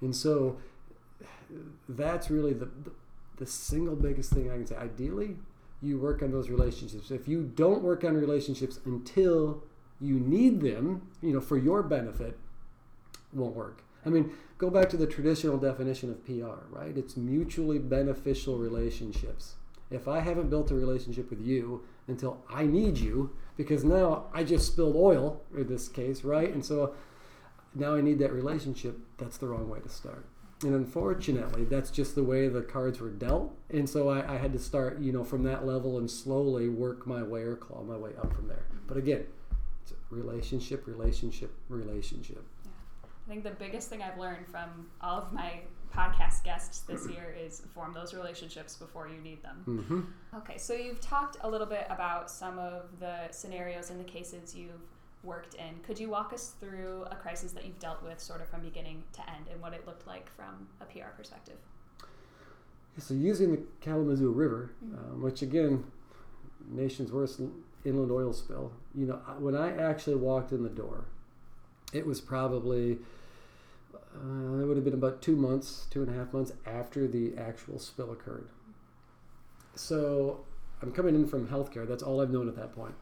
And 0.00 0.14
so 0.14 0.58
that's 1.88 2.30
really 2.30 2.52
the, 2.52 2.68
the, 3.36 3.46
single 3.46 3.96
biggest 3.96 4.32
thing 4.32 4.50
I 4.50 4.54
can 4.54 4.66
say. 4.66 4.76
Ideally, 4.76 5.36
you 5.82 5.98
work 5.98 6.22
on 6.22 6.30
those 6.30 6.50
relationships. 6.50 7.10
If 7.10 7.28
you 7.28 7.42
don't 7.42 7.82
work 7.82 8.04
on 8.04 8.14
relationships 8.14 8.80
until 8.84 9.62
you 10.00 10.20
need 10.20 10.60
them, 10.60 11.08
you 11.22 11.32
know, 11.32 11.40
for 11.40 11.56
your 11.56 11.82
benefit, 11.82 12.38
won't 13.32 13.54
work. 13.54 13.82
I 14.06 14.10
mean, 14.10 14.32
go 14.58 14.70
back 14.70 14.88
to 14.90 14.96
the 14.96 15.06
traditional 15.06 15.58
definition 15.58 16.10
of 16.10 16.24
PR, 16.24 16.64
right? 16.70 16.96
It's 16.96 17.16
mutually 17.16 17.78
beneficial 17.78 18.58
relationships. 18.58 19.54
If 19.90 20.06
I 20.06 20.20
haven't 20.20 20.50
built 20.50 20.70
a 20.70 20.74
relationship 20.74 21.30
with 21.30 21.40
you 21.40 21.82
until 22.08 22.44
I 22.50 22.66
need 22.66 22.98
you, 22.98 23.34
because 23.56 23.84
now 23.84 24.26
I 24.32 24.44
just 24.44 24.66
spilled 24.66 24.96
oil 24.96 25.42
in 25.56 25.66
this 25.66 25.88
case, 25.88 26.24
right? 26.24 26.52
And 26.52 26.64
so 26.64 26.94
now 27.74 27.94
I 27.94 28.00
need 28.00 28.18
that 28.18 28.32
relationship, 28.32 28.98
that's 29.16 29.38
the 29.38 29.48
wrong 29.48 29.68
way 29.68 29.80
to 29.80 29.88
start. 29.88 30.26
And 30.62 30.74
unfortunately, 30.74 31.64
that's 31.64 31.90
just 31.90 32.16
the 32.16 32.24
way 32.24 32.48
the 32.48 32.62
cards 32.62 33.00
were 33.00 33.10
dealt. 33.10 33.54
And 33.70 33.88
so 33.88 34.08
I, 34.08 34.34
I 34.34 34.38
had 34.38 34.52
to 34.54 34.58
start, 34.58 34.98
you 34.98 35.12
know, 35.12 35.22
from 35.22 35.44
that 35.44 35.64
level 35.64 35.98
and 35.98 36.10
slowly 36.10 36.68
work 36.68 37.06
my 37.06 37.22
way 37.22 37.42
or 37.42 37.54
claw 37.54 37.82
my 37.82 37.96
way 37.96 38.10
up 38.20 38.34
from 38.34 38.48
there. 38.48 38.64
But 38.88 38.96
again, 38.96 39.24
it's 39.82 39.92
relationship, 40.10 40.86
relationship, 40.86 41.52
relationship. 41.68 42.44
I 43.28 43.30
think 43.30 43.44
the 43.44 43.50
biggest 43.50 43.90
thing 43.90 44.02
I've 44.02 44.18
learned 44.18 44.46
from 44.46 44.88
all 45.02 45.18
of 45.18 45.34
my 45.34 45.60
podcast 45.94 46.44
guests 46.44 46.80
this 46.80 47.06
year 47.08 47.36
is 47.38 47.60
form 47.74 47.92
those 47.92 48.14
relationships 48.14 48.76
before 48.76 49.06
you 49.06 49.20
need 49.20 49.42
them. 49.42 49.64
Mm-hmm. 49.68 50.38
Okay, 50.38 50.56
so 50.56 50.72
you've 50.72 51.00
talked 51.02 51.36
a 51.42 51.50
little 51.50 51.66
bit 51.66 51.86
about 51.90 52.30
some 52.30 52.58
of 52.58 52.84
the 53.00 53.30
scenarios 53.30 53.90
and 53.90 54.00
the 54.00 54.04
cases 54.04 54.54
you've 54.54 54.80
worked 55.22 55.54
in. 55.54 55.78
Could 55.82 56.00
you 56.00 56.08
walk 56.08 56.32
us 56.32 56.54
through 56.58 57.04
a 57.10 57.16
crisis 57.16 57.52
that 57.52 57.66
you've 57.66 57.78
dealt 57.78 58.02
with 58.02 58.18
sort 58.18 58.40
of 58.40 58.48
from 58.48 58.62
beginning 58.62 59.02
to 59.12 59.20
end 59.28 59.46
and 59.52 59.60
what 59.60 59.74
it 59.74 59.86
looked 59.86 60.06
like 60.06 60.30
from 60.34 60.66
a 60.80 60.86
PR 60.86 61.10
perspective? 61.14 61.56
So, 62.96 63.12
using 63.12 63.52
the 63.52 63.60
Kalamazoo 63.82 64.30
River, 64.30 64.70
mm-hmm. 64.82 64.96
um, 64.96 65.22
which 65.22 65.42
again, 65.42 65.84
nation's 66.66 67.12
worst 67.12 67.42
inland 67.84 68.10
oil 68.10 68.32
spill, 68.32 68.72
you 68.94 69.04
know, 69.04 69.16
when 69.38 69.54
I 69.54 69.76
actually 69.76 70.16
walked 70.16 70.50
in 70.50 70.62
the 70.62 70.70
door, 70.70 71.04
it 71.92 72.06
was 72.06 72.20
probably 72.20 72.98
uh, 74.14 74.62
it 74.62 74.66
would 74.66 74.76
have 74.76 74.84
been 74.84 74.94
about 74.94 75.22
two 75.22 75.36
months, 75.36 75.86
two 75.90 76.02
and 76.02 76.14
a 76.14 76.18
half 76.18 76.32
months 76.32 76.52
after 76.66 77.06
the 77.06 77.32
actual 77.36 77.78
spill 77.78 78.12
occurred. 78.12 78.48
So 79.74 80.44
I'm 80.82 80.92
coming 80.92 81.14
in 81.14 81.26
from 81.26 81.48
healthcare. 81.48 81.86
That's 81.86 82.02
all 82.02 82.20
I've 82.20 82.30
known 82.30 82.48
at 82.48 82.56
that 82.56 82.74
point. 82.74 82.94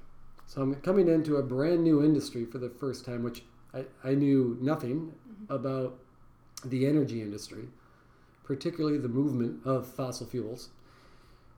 So 0.46 0.62
I'm 0.62 0.74
coming 0.76 1.08
into 1.08 1.36
a 1.36 1.42
brand 1.42 1.82
new 1.82 2.04
industry 2.04 2.44
for 2.44 2.58
the 2.58 2.68
first 2.68 3.04
time, 3.04 3.22
which 3.22 3.42
I, 3.74 3.84
I 4.04 4.14
knew 4.14 4.56
nothing 4.60 5.12
mm-hmm. 5.28 5.52
about 5.52 5.98
the 6.64 6.86
energy 6.86 7.22
industry, 7.22 7.68
particularly 8.44 8.98
the 8.98 9.08
movement 9.08 9.60
of 9.64 9.86
fossil 9.86 10.26
fuels. 10.26 10.70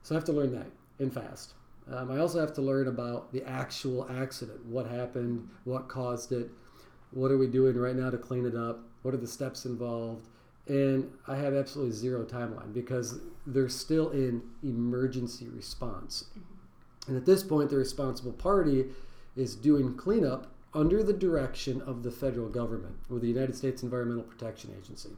So 0.03 0.15
I 0.15 0.17
have 0.17 0.25
to 0.25 0.31
learn 0.31 0.53
that 0.53 0.67
and 0.99 1.13
fast. 1.13 1.53
Um, 1.91 2.11
I 2.11 2.19
also 2.19 2.39
have 2.39 2.53
to 2.53 2.61
learn 2.61 2.87
about 2.87 3.31
the 3.31 3.43
actual 3.43 4.07
accident, 4.09 4.65
what 4.65 4.87
happened, 4.87 5.49
what 5.63 5.87
caused 5.87 6.31
it, 6.31 6.49
what 7.11 7.31
are 7.31 7.37
we 7.37 7.47
doing 7.47 7.75
right 7.75 7.95
now 7.95 8.09
to 8.09 8.17
clean 8.17 8.45
it 8.45 8.55
up, 8.55 8.81
what 9.01 9.13
are 9.13 9.17
the 9.17 9.27
steps 9.27 9.65
involved? 9.65 10.27
And 10.67 11.11
I 11.27 11.35
have 11.35 11.53
absolutely 11.53 11.95
zero 11.95 12.25
timeline 12.25 12.73
because 12.73 13.19
they're 13.47 13.69
still 13.69 14.11
in 14.11 14.43
emergency 14.63 15.47
response. 15.47 16.25
And 17.07 17.17
at 17.17 17.25
this 17.25 17.41
point, 17.43 17.71
the 17.71 17.77
responsible 17.77 18.33
party 18.33 18.85
is 19.35 19.55
doing 19.55 19.95
cleanup 19.95 20.51
under 20.73 21.01
the 21.01 21.13
direction 21.13 21.81
of 21.81 22.03
the 22.03 22.11
federal 22.11 22.49
government 22.49 22.95
or 23.09 23.19
the 23.19 23.27
United 23.27 23.55
States 23.55 23.81
Environmental 23.81 24.23
Protection 24.23 24.75
Agency. 24.79 25.09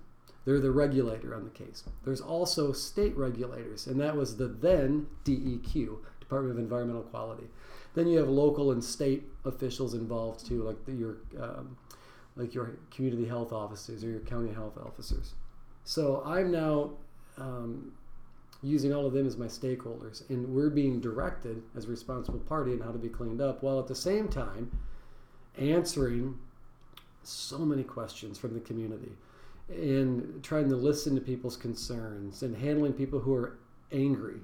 They're 0.46 0.60
the 0.60 0.72
regulator 0.72 1.36
on 1.36 1.44
the 1.44 1.50
case. 1.50 1.84
There's 2.04 2.22
also 2.22 2.72
state 2.72 3.16
regulators, 3.16 3.88
and 3.88 4.00
that 4.00 4.16
was 4.16 4.38
the 4.38 4.48
then 4.48 5.08
DEQ, 5.26 5.98
Department 6.20 6.58
of 6.58 6.60
Environmental 6.60 7.04
Quality. 7.04 7.48
Then 7.94 8.08
you 8.08 8.18
have 8.20 8.30
local 8.30 8.72
and 8.72 8.84
state 8.84 9.24
officials 9.46 9.94
involved 9.94 10.46
too, 10.46 10.64
like 10.64 10.84
the, 10.86 10.94
your 10.94 11.18
um, 11.40 11.78
like 12.42 12.54
your 12.54 12.72
community 12.90 13.26
health 13.26 13.54
officers 13.54 14.04
or 14.04 14.10
your 14.10 14.20
county 14.22 14.54
health 14.54 14.78
officers. 14.78 15.34
So 15.84 16.24
I'm 16.26 16.52
now 16.52 16.92
um, 17.38 17.94
using 18.64 18.94
all 18.94 19.06
of 19.06 19.14
them 19.14 19.28
as 19.28 19.38
my 19.38 19.46
stakeholders, 19.46 20.30
and 20.30 20.48
we're 20.50 20.70
being 20.70 21.00
directed 21.00 21.62
as 21.76 21.86
a 21.86 21.88
responsible 21.88 22.40
party 22.40 22.74
on 22.74 22.80
how 22.80 22.92
to 22.92 23.00
be 23.00 23.10
cleaned 23.10 23.42
up, 23.42 23.64
while 23.64 23.80
at 23.80 23.88
the 23.88 23.96
same 23.96 24.28
time 24.28 24.72
answering 25.58 26.38
so 27.24 27.60
many 27.60 27.84
questions 27.84 28.38
from 28.38 28.54
the 28.54 28.60
community 28.60 29.12
and 29.70 30.44
trying 30.44 30.68
to 30.70 30.76
listen 30.76 31.16
to 31.16 31.22
people's 31.22 31.56
concerns 31.56 32.44
and 32.44 32.56
handling 32.58 32.94
people 32.94 33.20
who 33.20 33.34
are 33.34 33.58
angry 33.92 34.40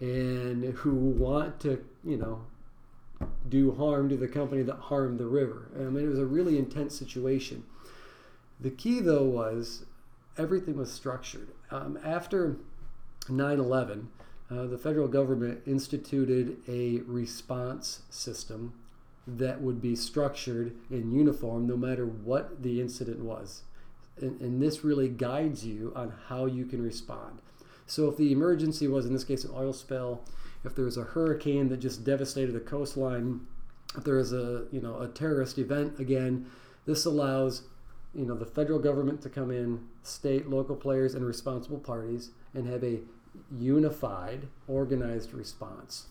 and 0.00 0.64
who 0.74 0.94
want 0.94 1.60
to, 1.60 1.84
you 2.04 2.16
know, 2.16 2.40
do 3.48 3.72
harm 3.72 4.08
to 4.08 4.16
the 4.16 4.28
company 4.28 4.62
that 4.62 4.76
harmed 4.76 5.18
the 5.18 5.26
river. 5.26 5.68
I 5.74 5.84
mean, 5.84 6.04
it 6.04 6.08
was 6.08 6.18
a 6.18 6.26
really 6.26 6.58
intense 6.58 6.96
situation. 6.96 7.64
The 8.60 8.70
key, 8.70 9.00
though, 9.00 9.24
was 9.24 9.84
everything 10.36 10.76
was 10.76 10.92
structured. 10.92 11.48
Um, 11.70 11.98
after 12.04 12.56
9 13.28 13.58
11, 13.58 14.08
uh, 14.50 14.66
the 14.66 14.78
federal 14.78 15.08
government 15.08 15.60
instituted 15.66 16.56
a 16.68 17.00
response 17.06 18.02
system 18.10 18.74
that 19.26 19.60
would 19.60 19.80
be 19.80 19.94
structured 19.94 20.74
in 20.90 21.12
uniform 21.12 21.66
no 21.66 21.76
matter 21.76 22.04
what 22.04 22.62
the 22.62 22.80
incident 22.80 23.20
was. 23.20 23.62
And, 24.20 24.40
and 24.40 24.60
this 24.60 24.82
really 24.82 25.08
guides 25.08 25.64
you 25.64 25.92
on 25.94 26.12
how 26.28 26.46
you 26.46 26.64
can 26.66 26.82
respond. 26.82 27.40
So, 27.86 28.08
if 28.08 28.16
the 28.16 28.32
emergency 28.32 28.86
was, 28.86 29.06
in 29.06 29.12
this 29.12 29.24
case, 29.24 29.44
an 29.44 29.50
oil 29.54 29.72
spill, 29.72 30.22
if 30.64 30.74
there's 30.74 30.96
a 30.96 31.02
hurricane 31.02 31.68
that 31.68 31.78
just 31.78 32.04
devastated 32.04 32.54
a 32.54 32.60
coastline, 32.60 33.40
if 33.96 34.04
there 34.04 34.18
is 34.18 34.32
a 34.32 34.64
you 34.70 34.80
know 34.80 35.00
a 35.00 35.08
terrorist 35.08 35.58
event 35.58 35.98
again, 35.98 36.46
this 36.86 37.04
allows 37.04 37.62
you 38.14 38.26
know 38.26 38.34
the 38.34 38.46
federal 38.46 38.78
government 38.78 39.22
to 39.22 39.28
come 39.28 39.50
in, 39.50 39.86
state, 40.02 40.48
local 40.48 40.76
players, 40.76 41.14
and 41.14 41.24
responsible 41.24 41.78
parties, 41.78 42.30
and 42.54 42.66
have 42.66 42.84
a 42.84 43.00
unified, 43.52 44.48
organized 44.68 45.32
response. 45.32 46.06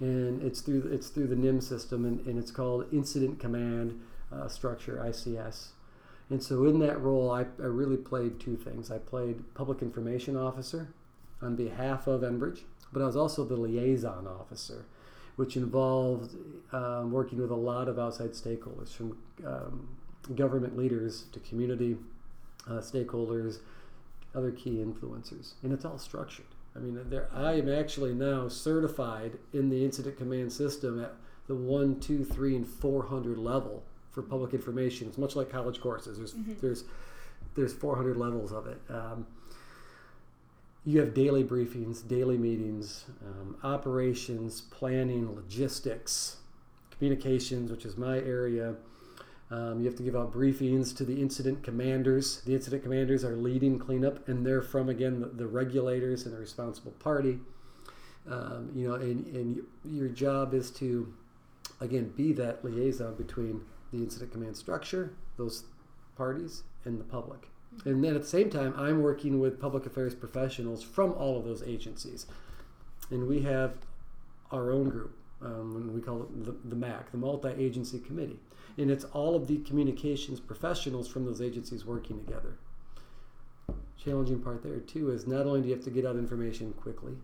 And 0.00 0.42
it's 0.42 0.60
through 0.60 0.88
it's 0.92 1.08
through 1.08 1.28
the 1.28 1.36
NIM 1.36 1.60
system, 1.60 2.04
and, 2.04 2.26
and 2.26 2.38
it's 2.38 2.50
called 2.50 2.86
Incident 2.92 3.38
Command 3.38 4.00
uh, 4.32 4.48
Structure 4.48 5.02
(ICS). 5.04 5.68
And 6.30 6.42
so 6.42 6.64
in 6.64 6.78
that 6.80 7.00
role, 7.00 7.30
I, 7.30 7.42
I 7.42 7.66
really 7.66 7.98
played 7.98 8.40
two 8.40 8.56
things. 8.56 8.90
I 8.90 8.98
played 8.98 9.54
public 9.54 9.82
information 9.82 10.36
officer 10.36 10.88
on 11.42 11.54
behalf 11.54 12.06
of 12.06 12.22
Enbridge, 12.22 12.62
but 12.94 13.02
I 13.02 13.06
was 13.06 13.16
also 13.16 13.44
the 13.44 13.56
liaison 13.56 14.26
officer, 14.26 14.86
which 15.36 15.56
involved 15.56 16.34
um, 16.72 17.10
working 17.10 17.40
with 17.40 17.50
a 17.50 17.56
lot 17.56 17.88
of 17.88 17.98
outside 17.98 18.30
stakeholders 18.30 18.88
from 18.88 19.18
um, 19.44 19.88
government 20.34 20.78
leaders 20.78 21.26
to 21.32 21.40
community 21.40 21.96
uh, 22.66 22.74
stakeholders, 22.74 23.58
other 24.34 24.50
key 24.50 24.76
influencers, 24.76 25.54
and 25.62 25.72
it's 25.72 25.84
all 25.84 25.98
structured. 25.98 26.46
I 26.74 26.78
mean, 26.78 26.98
there 27.10 27.28
I 27.32 27.54
am 27.54 27.68
actually 27.68 28.14
now 28.14 28.48
certified 28.48 29.38
in 29.52 29.68
the 29.68 29.84
incident 29.84 30.16
command 30.16 30.52
system 30.52 31.02
at 31.02 31.14
the 31.46 31.54
one, 31.54 32.00
two, 32.00 32.24
three, 32.24 32.56
and 32.56 32.66
four 32.66 33.04
hundred 33.04 33.36
level 33.36 33.82
for 34.10 34.22
public 34.22 34.54
information. 34.54 35.08
It's 35.08 35.18
much 35.18 35.36
like 35.36 35.50
college 35.50 35.80
courses. 35.80 36.16
There's 36.18 36.32
mm-hmm. 36.32 36.54
there's 36.60 36.84
there's 37.54 37.72
400 37.72 38.16
levels 38.16 38.52
of 38.52 38.66
it. 38.66 38.80
Um, 38.88 39.26
you 40.84 41.00
have 41.00 41.14
daily 41.14 41.42
briefings, 41.42 42.06
daily 42.06 42.36
meetings, 42.36 43.06
um, 43.24 43.56
operations, 43.62 44.60
planning, 44.60 45.34
logistics, 45.34 46.36
communications, 46.90 47.70
which 47.70 47.86
is 47.86 47.96
my 47.96 48.18
area. 48.18 48.74
Um, 49.50 49.80
you 49.80 49.86
have 49.86 49.96
to 49.96 50.02
give 50.02 50.16
out 50.16 50.32
briefings 50.32 50.94
to 50.96 51.04
the 51.04 51.20
incident 51.20 51.62
commanders. 51.62 52.42
The 52.42 52.54
incident 52.54 52.82
commanders 52.82 53.24
are 53.24 53.36
leading 53.36 53.78
cleanup, 53.78 54.28
and 54.28 54.44
they're 54.44 54.62
from 54.62 54.88
again 54.88 55.20
the, 55.20 55.26
the 55.26 55.46
regulators 55.46 56.26
and 56.26 56.34
the 56.34 56.38
responsible 56.38 56.92
party. 56.92 57.38
Um, 58.28 58.70
you 58.74 58.88
know, 58.88 58.94
and, 58.94 59.26
and 59.34 59.60
your 59.84 60.08
job 60.08 60.54
is 60.54 60.70
to 60.72 61.12
again 61.80 62.12
be 62.16 62.32
that 62.34 62.64
liaison 62.64 63.14
between 63.14 63.62
the 63.92 63.98
incident 63.98 64.32
command 64.32 64.56
structure, 64.56 65.14
those 65.36 65.64
parties, 66.16 66.62
and 66.84 66.98
the 66.98 67.04
public. 67.04 67.48
And 67.84 68.02
then 68.02 68.14
at 68.14 68.22
the 68.22 68.28
same 68.28 68.50
time, 68.50 68.74
I'm 68.76 69.02
working 69.02 69.40
with 69.40 69.60
public 69.60 69.86
affairs 69.86 70.14
professionals 70.14 70.82
from 70.82 71.12
all 71.12 71.38
of 71.38 71.44
those 71.44 71.62
agencies. 71.62 72.26
And 73.10 73.26
we 73.28 73.42
have 73.42 73.74
our 74.50 74.70
own 74.70 74.88
group, 74.88 75.16
um, 75.42 75.92
we 75.92 76.00
call 76.00 76.22
it 76.22 76.44
the, 76.44 76.54
the 76.68 76.76
MAC, 76.76 77.10
the 77.10 77.18
Multi 77.18 77.50
Agency 77.50 77.98
Committee. 77.98 78.38
And 78.78 78.90
it's 78.90 79.04
all 79.04 79.36
of 79.36 79.46
the 79.46 79.58
communications 79.58 80.40
professionals 80.40 81.08
from 81.08 81.24
those 81.24 81.40
agencies 81.40 81.84
working 81.84 82.18
together. 82.24 82.56
Challenging 84.02 84.40
part 84.40 84.62
there, 84.62 84.80
too, 84.80 85.10
is 85.10 85.26
not 85.26 85.46
only 85.46 85.62
do 85.62 85.68
you 85.68 85.74
have 85.74 85.84
to 85.84 85.90
get 85.90 86.06
out 86.06 86.16
information 86.16 86.72
quickly 86.72 87.14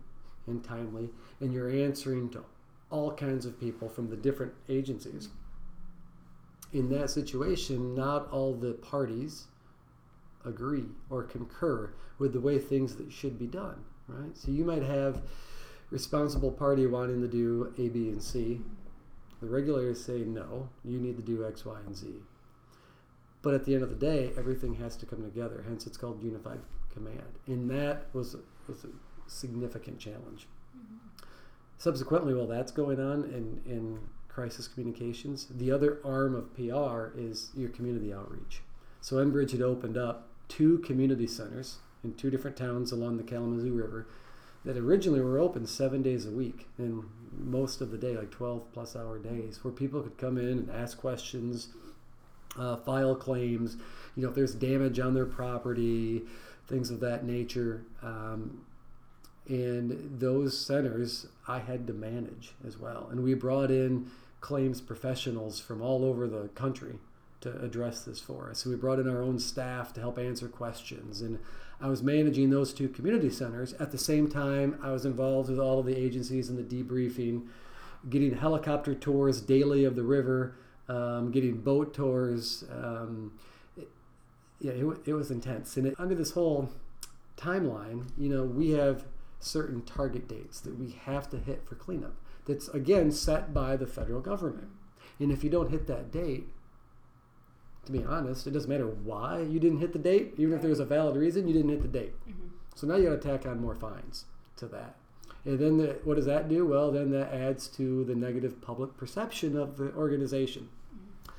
and 0.47 0.63
timely, 0.63 1.09
and 1.39 1.53
you're 1.53 1.69
answering 1.69 2.29
to 2.29 2.43
all 2.89 3.11
kinds 3.11 3.45
of 3.45 3.59
people 3.59 3.87
from 3.89 4.09
the 4.09 4.15
different 4.15 4.53
agencies 4.69 5.29
in 6.73 6.89
that 6.89 7.09
situation, 7.09 7.93
not 7.95 8.29
all 8.31 8.53
the 8.53 8.73
parties 8.73 9.47
agree 10.45 10.85
or 11.09 11.23
concur 11.23 11.93
with 12.17 12.33
the 12.33 12.39
way 12.39 12.59
things 12.59 12.95
that 12.95 13.11
should 13.11 13.37
be 13.39 13.47
done, 13.47 13.83
right? 14.07 14.37
So 14.37 14.51
you 14.51 14.63
might 14.63 14.83
have 14.83 15.21
responsible 15.89 16.51
party 16.51 16.85
wanting 16.85 17.21
to 17.21 17.27
do 17.27 17.73
A, 17.77 17.89
B, 17.89 18.09
and 18.09 18.21
C. 18.21 18.61
The 19.41 19.47
regulators 19.47 20.03
say 20.03 20.19
no, 20.19 20.69
you 20.83 20.99
need 20.99 21.17
to 21.17 21.23
do 21.23 21.45
X, 21.45 21.65
Y, 21.65 21.77
and 21.85 21.95
Z. 21.95 22.07
But 23.41 23.55
at 23.55 23.65
the 23.65 23.73
end 23.73 23.83
of 23.83 23.89
the 23.89 23.95
day, 23.95 24.31
everything 24.37 24.75
has 24.75 24.95
to 24.97 25.05
come 25.05 25.23
together. 25.23 25.63
Hence, 25.67 25.87
it's 25.87 25.97
called 25.97 26.21
unified 26.23 26.59
command, 26.93 27.39
and 27.47 27.69
that 27.71 28.05
was 28.13 28.35
was 28.67 28.83
a 28.83 28.89
significant 29.27 29.97
challenge. 29.97 30.47
Mm-hmm. 30.77 30.97
Subsequently, 31.79 32.35
while 32.35 32.45
that's 32.45 32.71
going 32.71 32.99
on, 32.99 33.23
in 33.23 33.61
and 33.65 33.99
crisis 34.31 34.67
communications. 34.67 35.47
The 35.49 35.71
other 35.71 35.99
arm 36.05 36.35
of 36.35 36.53
PR 36.55 37.17
is 37.17 37.49
your 37.55 37.69
community 37.69 38.13
outreach. 38.13 38.61
So 39.01 39.17
Enbridge 39.17 39.51
had 39.51 39.61
opened 39.61 39.97
up 39.97 40.29
two 40.51 40.79
community 40.79 41.27
centers 41.27 41.77
in 42.03 42.13
two 42.15 42.29
different 42.29 42.57
towns 42.57 42.91
along 42.91 43.15
the 43.15 43.23
Kalamazoo 43.23 43.71
River 43.71 44.05
that 44.65 44.77
originally 44.77 45.21
were 45.21 45.39
open 45.39 45.65
seven 45.65 46.01
days 46.03 46.25
a 46.25 46.29
week 46.29 46.67
and 46.77 47.05
most 47.31 47.79
of 47.79 47.89
the 47.89 47.97
day, 47.97 48.17
like 48.17 48.31
12 48.31 48.73
plus 48.73 48.93
hour 48.93 49.17
days, 49.17 49.63
where 49.63 49.73
people 49.73 50.01
could 50.01 50.17
come 50.17 50.37
in 50.37 50.47
and 50.47 50.71
ask 50.71 50.97
questions, 50.97 51.69
uh, 52.59 52.75
file 52.75 53.15
claims, 53.15 53.77
you 54.17 54.23
know, 54.23 54.29
if 54.29 54.35
there's 54.35 54.53
damage 54.53 54.99
on 54.99 55.13
their 55.13 55.25
property, 55.25 56.23
things 56.67 56.91
of 56.91 56.99
that 56.99 57.25
nature. 57.25 57.83
Um, 58.03 58.65
and 59.47 60.19
those 60.19 60.59
centers 60.59 61.27
I 61.47 61.59
had 61.59 61.87
to 61.87 61.93
manage 61.93 62.53
as 62.67 62.77
well. 62.77 63.07
And 63.09 63.23
we 63.23 63.35
brought 63.35 63.71
in 63.71 64.11
claims 64.41 64.81
professionals 64.81 65.61
from 65.61 65.81
all 65.81 66.03
over 66.03 66.27
the 66.27 66.49
country 66.49 66.99
to 67.41 67.61
address 67.61 68.03
this 68.03 68.19
for 68.19 68.49
us. 68.49 68.59
So 68.59 68.69
we 68.69 68.75
brought 68.75 68.99
in 68.99 69.09
our 69.09 69.21
own 69.21 69.39
staff 69.39 69.93
to 69.93 70.01
help 70.01 70.17
answer 70.17 70.47
questions. 70.47 71.21
And 71.21 71.39
I 71.79 71.87
was 71.87 72.03
managing 72.03 72.51
those 72.51 72.73
two 72.73 72.87
community 72.87 73.29
centers. 73.29 73.73
At 73.73 73.91
the 73.91 73.97
same 73.97 74.29
time, 74.29 74.79
I 74.81 74.91
was 74.91 75.05
involved 75.05 75.49
with 75.49 75.59
all 75.59 75.79
of 75.79 75.85
the 75.85 75.97
agencies 75.97 76.49
in 76.49 76.55
the 76.55 76.63
debriefing, 76.63 77.47
getting 78.09 78.37
helicopter 78.37 78.93
tours 78.93 79.41
daily 79.41 79.83
of 79.83 79.95
the 79.95 80.03
river, 80.03 80.55
um, 80.87 81.31
getting 81.31 81.57
boat 81.57 81.93
tours. 81.93 82.63
Um, 82.71 83.33
it, 83.75 83.89
yeah, 84.59 84.73
it, 84.73 84.85
it 85.05 85.13
was 85.13 85.31
intense. 85.31 85.75
And 85.77 85.87
it, 85.87 85.95
under 85.97 86.13
this 86.13 86.31
whole 86.31 86.69
timeline, 87.37 88.09
you 88.17 88.29
know, 88.29 88.43
we 88.43 88.71
have 88.71 89.05
certain 89.39 89.81
target 89.81 90.27
dates 90.27 90.59
that 90.59 90.77
we 90.77 90.91
have 91.05 91.27
to 91.31 91.37
hit 91.37 91.67
for 91.67 91.73
cleanup 91.73 92.13
that's 92.45 92.67
again 92.69 93.11
set 93.11 93.53
by 93.53 93.75
the 93.75 93.87
federal 93.87 94.21
government. 94.21 94.69
And 95.19 95.31
if 95.31 95.43
you 95.43 95.49
don't 95.49 95.71
hit 95.71 95.87
that 95.87 96.11
date, 96.11 96.47
to 97.85 97.91
be 97.91 98.03
honest, 98.03 98.47
it 98.47 98.51
doesn't 98.51 98.69
matter 98.69 98.87
why 98.87 99.41
you 99.41 99.59
didn't 99.59 99.79
hit 99.79 99.93
the 99.93 99.99
date, 99.99 100.33
even 100.37 100.53
if 100.53 100.61
there's 100.61 100.79
a 100.79 100.85
valid 100.85 101.15
reason, 101.15 101.47
you 101.47 101.53
didn't 101.53 101.71
hit 101.71 101.81
the 101.81 101.87
date. 101.87 102.13
Mm-hmm. 102.27 102.47
So 102.75 102.87
now 102.87 102.95
you 102.95 103.09
got 103.09 103.21
to 103.21 103.27
tack 103.27 103.45
on 103.45 103.61
more 103.61 103.75
fines 103.75 104.25
to 104.57 104.67
that. 104.67 104.95
And 105.43 105.59
then 105.59 105.77
the, 105.77 105.99
what 106.03 106.15
does 106.15 106.25
that 106.25 106.47
do? 106.47 106.65
Well, 106.65 106.91
then 106.91 107.09
that 107.11 107.33
adds 107.33 107.67
to 107.69 108.03
the 108.05 108.15
negative 108.15 108.61
public 108.61 108.95
perception 108.97 109.57
of 109.57 109.77
the 109.77 109.91
organization. 109.93 110.69
Mm-hmm. 110.93 111.31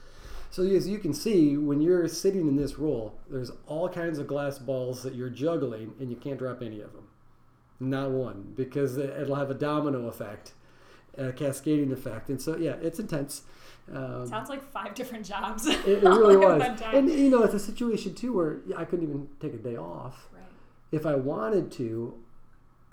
So 0.50 0.62
as 0.64 0.88
you 0.88 0.98
can 0.98 1.14
see, 1.14 1.57
when 1.57 1.81
you're 1.81 2.09
sitting 2.09 2.48
in 2.48 2.57
this 2.57 2.78
role, 2.78 3.14
there's 3.31 3.52
all 3.66 3.88
kinds 3.88 4.18
of 4.18 4.26
glass 4.26 4.59
balls 4.59 5.02
that 5.05 5.14
you're 5.14 5.31
juggling, 5.31 5.94
and 6.00 6.11
you 6.11 6.16
can't 6.16 6.38
drop 6.38 6.62
any 6.62 6.81
of 6.81 6.92
them. 6.92 7.09
Not 7.78 8.11
one, 8.11 8.52
because 8.57 8.96
it'll 8.98 9.37
have 9.37 9.50
a 9.50 9.55
domino 9.55 10.07
effect 10.09 10.52
a 11.16 11.33
cascading 11.33 11.92
effect. 11.92 12.28
And 12.28 12.40
so, 12.40 12.57
yeah, 12.57 12.76
it's 12.83 12.98
intense. 12.98 13.42
Um, 13.92 14.27
Sounds 14.27 14.49
like 14.49 14.62
five 14.62 14.95
different 14.95 15.27
jobs. 15.27 15.66
It, 15.66 15.81
it 15.87 16.03
really 16.03 16.37
was. 16.37 16.62
And, 16.83 17.11
you 17.11 17.31
know, 17.31 17.42
it's 17.42 17.55
a 17.55 17.59
situation, 17.59 18.14
too, 18.14 18.33
where 18.33 18.61
I 18.77 18.85
couldn't 18.85 19.09
even 19.09 19.29
take 19.40 19.55
a 19.55 19.59
day 19.59 19.77
off. 19.77 20.29
Right. 20.33 20.42
If 20.92 21.07
I 21.07 21.14
wanted 21.14 21.73
to, 21.73 22.14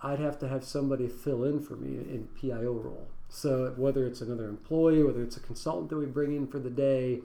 I'd 0.02 0.20
have 0.20 0.40
to 0.40 0.48
have 0.48 0.64
somebody 0.64 1.08
fill 1.08 1.44
in 1.44 1.60
for 1.60 1.76
me 1.76 1.96
in 1.96 2.28
PIO 2.40 2.74
role. 2.74 3.08
So 3.30 3.74
whether 3.78 4.08
it's 4.08 4.22
another 4.22 4.50
employee, 4.50 5.04
whether 5.04 5.22
it's 5.22 5.38
a 5.38 5.40
consultant 5.40 5.90
that 5.90 5.98
we 5.98 6.06
bring 6.06 6.36
in 6.36 6.48
for 6.48 6.60
the 6.60 6.70
day, 6.70 7.22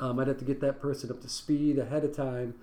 um, 0.00 0.18
I'd 0.18 0.28
have 0.28 0.38
to 0.38 0.44
get 0.44 0.60
that 0.60 0.80
person 0.80 1.10
up 1.10 1.20
to 1.22 1.28
speed 1.28 1.78
ahead 1.78 2.04
of 2.04 2.14
time. 2.14 2.54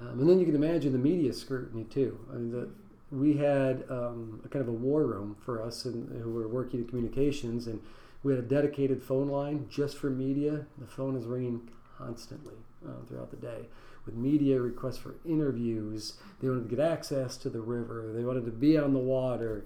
Um, 0.00 0.20
and 0.20 0.28
then 0.28 0.40
you 0.40 0.46
can 0.46 0.54
imagine 0.54 0.92
the 0.92 0.98
media 0.98 1.32
scrutiny 1.32 1.84
too. 1.84 2.18
I 2.30 2.34
mean, 2.36 2.50
the, 2.50 2.68
we 3.10 3.36
had 3.36 3.84
um, 3.90 4.40
a 4.44 4.48
kind 4.48 4.62
of 4.62 4.68
a 4.68 4.72
war 4.72 5.04
room 5.04 5.36
for 5.44 5.62
us 5.62 5.84
and 5.84 6.22
who 6.22 6.32
were 6.32 6.48
working 6.48 6.80
in 6.80 6.88
communications 6.88 7.66
and 7.66 7.80
we 8.22 8.34
had 8.34 8.44
a 8.44 8.46
dedicated 8.46 9.02
phone 9.02 9.28
line 9.28 9.66
just 9.68 9.96
for 9.96 10.10
media. 10.10 10.66
The 10.78 10.86
phone 10.86 11.16
is 11.16 11.26
ringing 11.26 11.68
constantly 11.98 12.54
uh, 12.86 13.04
throughout 13.08 13.30
the 13.30 13.36
day. 13.36 13.66
With 14.06 14.14
media 14.14 14.60
requests 14.60 14.98
for 14.98 15.14
interviews 15.24 16.14
they 16.40 16.48
wanted 16.48 16.68
to 16.68 16.76
get 16.76 16.84
access 16.84 17.36
to 17.38 17.48
the 17.48 17.60
river. 17.60 18.12
They 18.14 18.24
wanted 18.24 18.44
to 18.46 18.50
be 18.50 18.76
on 18.76 18.92
the 18.92 18.98
water. 18.98 19.64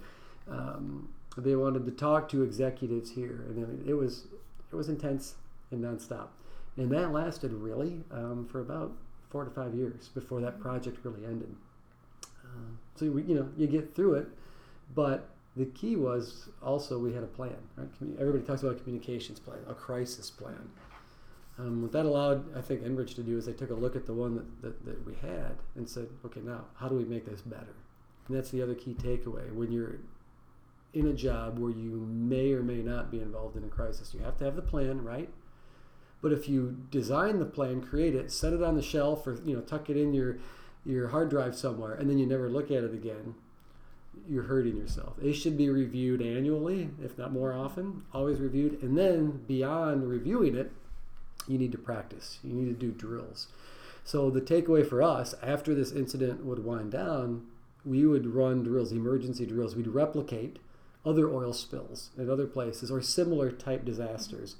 Um, 0.50 1.08
they 1.38 1.56
wanted 1.56 1.86
to 1.86 1.92
talk 1.92 2.28
to 2.30 2.42
executives 2.42 3.10
here. 3.10 3.44
And 3.48 3.88
it 3.88 3.94
was 3.94 4.24
it 4.70 4.76
was 4.76 4.88
intense 4.88 5.36
and 5.70 5.82
nonstop. 5.82 6.28
And 6.76 6.90
that 6.90 7.12
lasted 7.12 7.52
really 7.52 8.04
um, 8.10 8.46
for 8.50 8.60
about 8.60 8.92
four 9.30 9.44
to 9.44 9.50
five 9.50 9.74
years 9.74 10.08
before 10.08 10.40
that 10.42 10.60
project 10.60 10.98
really 11.02 11.24
ended. 11.24 11.54
So 12.96 13.10
we, 13.10 13.22
you 13.24 13.34
know, 13.34 13.48
you 13.56 13.66
get 13.66 13.94
through 13.94 14.14
it, 14.14 14.28
but 14.94 15.28
the 15.56 15.66
key 15.66 15.96
was 15.96 16.48
also 16.62 16.98
we 16.98 17.12
had 17.12 17.22
a 17.22 17.28
plan. 17.28 17.56
Right? 17.76 17.88
Everybody 18.20 18.44
talks 18.44 18.62
about 18.62 18.76
a 18.76 18.78
communications 18.78 19.40
plan, 19.40 19.58
a 19.68 19.74
crisis 19.74 20.30
plan. 20.30 20.70
Um, 21.58 21.82
what 21.82 21.92
that 21.92 22.04
allowed, 22.04 22.54
I 22.56 22.60
think, 22.60 22.82
Enbridge 22.82 23.14
to 23.14 23.22
do 23.22 23.38
is 23.38 23.46
they 23.46 23.54
took 23.54 23.70
a 23.70 23.74
look 23.74 23.96
at 23.96 24.04
the 24.04 24.12
one 24.12 24.34
that, 24.34 24.62
that, 24.62 24.84
that 24.84 25.06
we 25.06 25.14
had 25.14 25.56
and 25.74 25.88
said, 25.88 26.08
okay, 26.26 26.40
now 26.40 26.66
how 26.74 26.88
do 26.88 26.94
we 26.94 27.04
make 27.04 27.24
this 27.24 27.40
better? 27.40 27.74
And 28.28 28.36
that's 28.36 28.50
the 28.50 28.60
other 28.60 28.74
key 28.74 28.92
takeaway. 28.94 29.50
When 29.54 29.72
you're 29.72 29.96
in 30.92 31.06
a 31.06 31.14
job 31.14 31.58
where 31.58 31.70
you 31.70 32.06
may 32.10 32.52
or 32.52 32.62
may 32.62 32.82
not 32.82 33.10
be 33.10 33.20
involved 33.20 33.56
in 33.56 33.64
a 33.64 33.68
crisis, 33.68 34.12
you 34.12 34.20
have 34.20 34.36
to 34.38 34.44
have 34.44 34.56
the 34.56 34.62
plan, 34.62 35.02
right? 35.02 35.30
But 36.20 36.32
if 36.32 36.48
you 36.48 36.76
design 36.90 37.38
the 37.38 37.46
plan, 37.46 37.80
create 37.80 38.14
it, 38.14 38.30
set 38.32 38.52
it 38.52 38.62
on 38.62 38.74
the 38.74 38.82
shelf, 38.82 39.26
or 39.26 39.38
you 39.44 39.54
know, 39.54 39.62
tuck 39.62 39.88
it 39.88 39.96
in 39.96 40.12
your 40.12 40.38
your 40.84 41.08
hard 41.08 41.28
drive 41.28 41.56
somewhere, 41.56 41.94
and 41.94 42.08
then 42.08 42.18
you 42.18 42.26
never 42.26 42.48
look 42.48 42.70
at 42.70 42.84
it 42.84 42.94
again, 42.94 43.34
you're 44.28 44.44
hurting 44.44 44.76
yourself. 44.76 45.14
It 45.22 45.34
should 45.34 45.56
be 45.56 45.68
reviewed 45.68 46.22
annually, 46.22 46.90
if 47.02 47.16
not 47.16 47.32
more 47.32 47.52
often, 47.52 48.02
always 48.12 48.40
reviewed. 48.40 48.82
And 48.82 48.96
then 48.96 49.42
beyond 49.46 50.08
reviewing 50.08 50.56
it, 50.56 50.72
you 51.46 51.58
need 51.58 51.72
to 51.72 51.78
practice. 51.78 52.38
You 52.42 52.52
need 52.52 52.66
to 52.66 52.86
do 52.86 52.92
drills. 52.92 53.48
So 54.04 54.30
the 54.30 54.40
takeaway 54.40 54.88
for 54.88 55.02
us 55.02 55.34
after 55.42 55.74
this 55.74 55.92
incident 55.92 56.44
would 56.44 56.64
wind 56.64 56.92
down, 56.92 57.46
we 57.84 58.06
would 58.06 58.26
run 58.26 58.62
drills, 58.62 58.92
emergency 58.92 59.46
drills. 59.46 59.76
We'd 59.76 59.88
replicate 59.88 60.58
other 61.04 61.28
oil 61.30 61.52
spills 61.52 62.10
at 62.18 62.28
other 62.28 62.46
places 62.46 62.90
or 62.90 63.00
similar 63.00 63.50
type 63.50 63.84
disasters. 63.84 64.56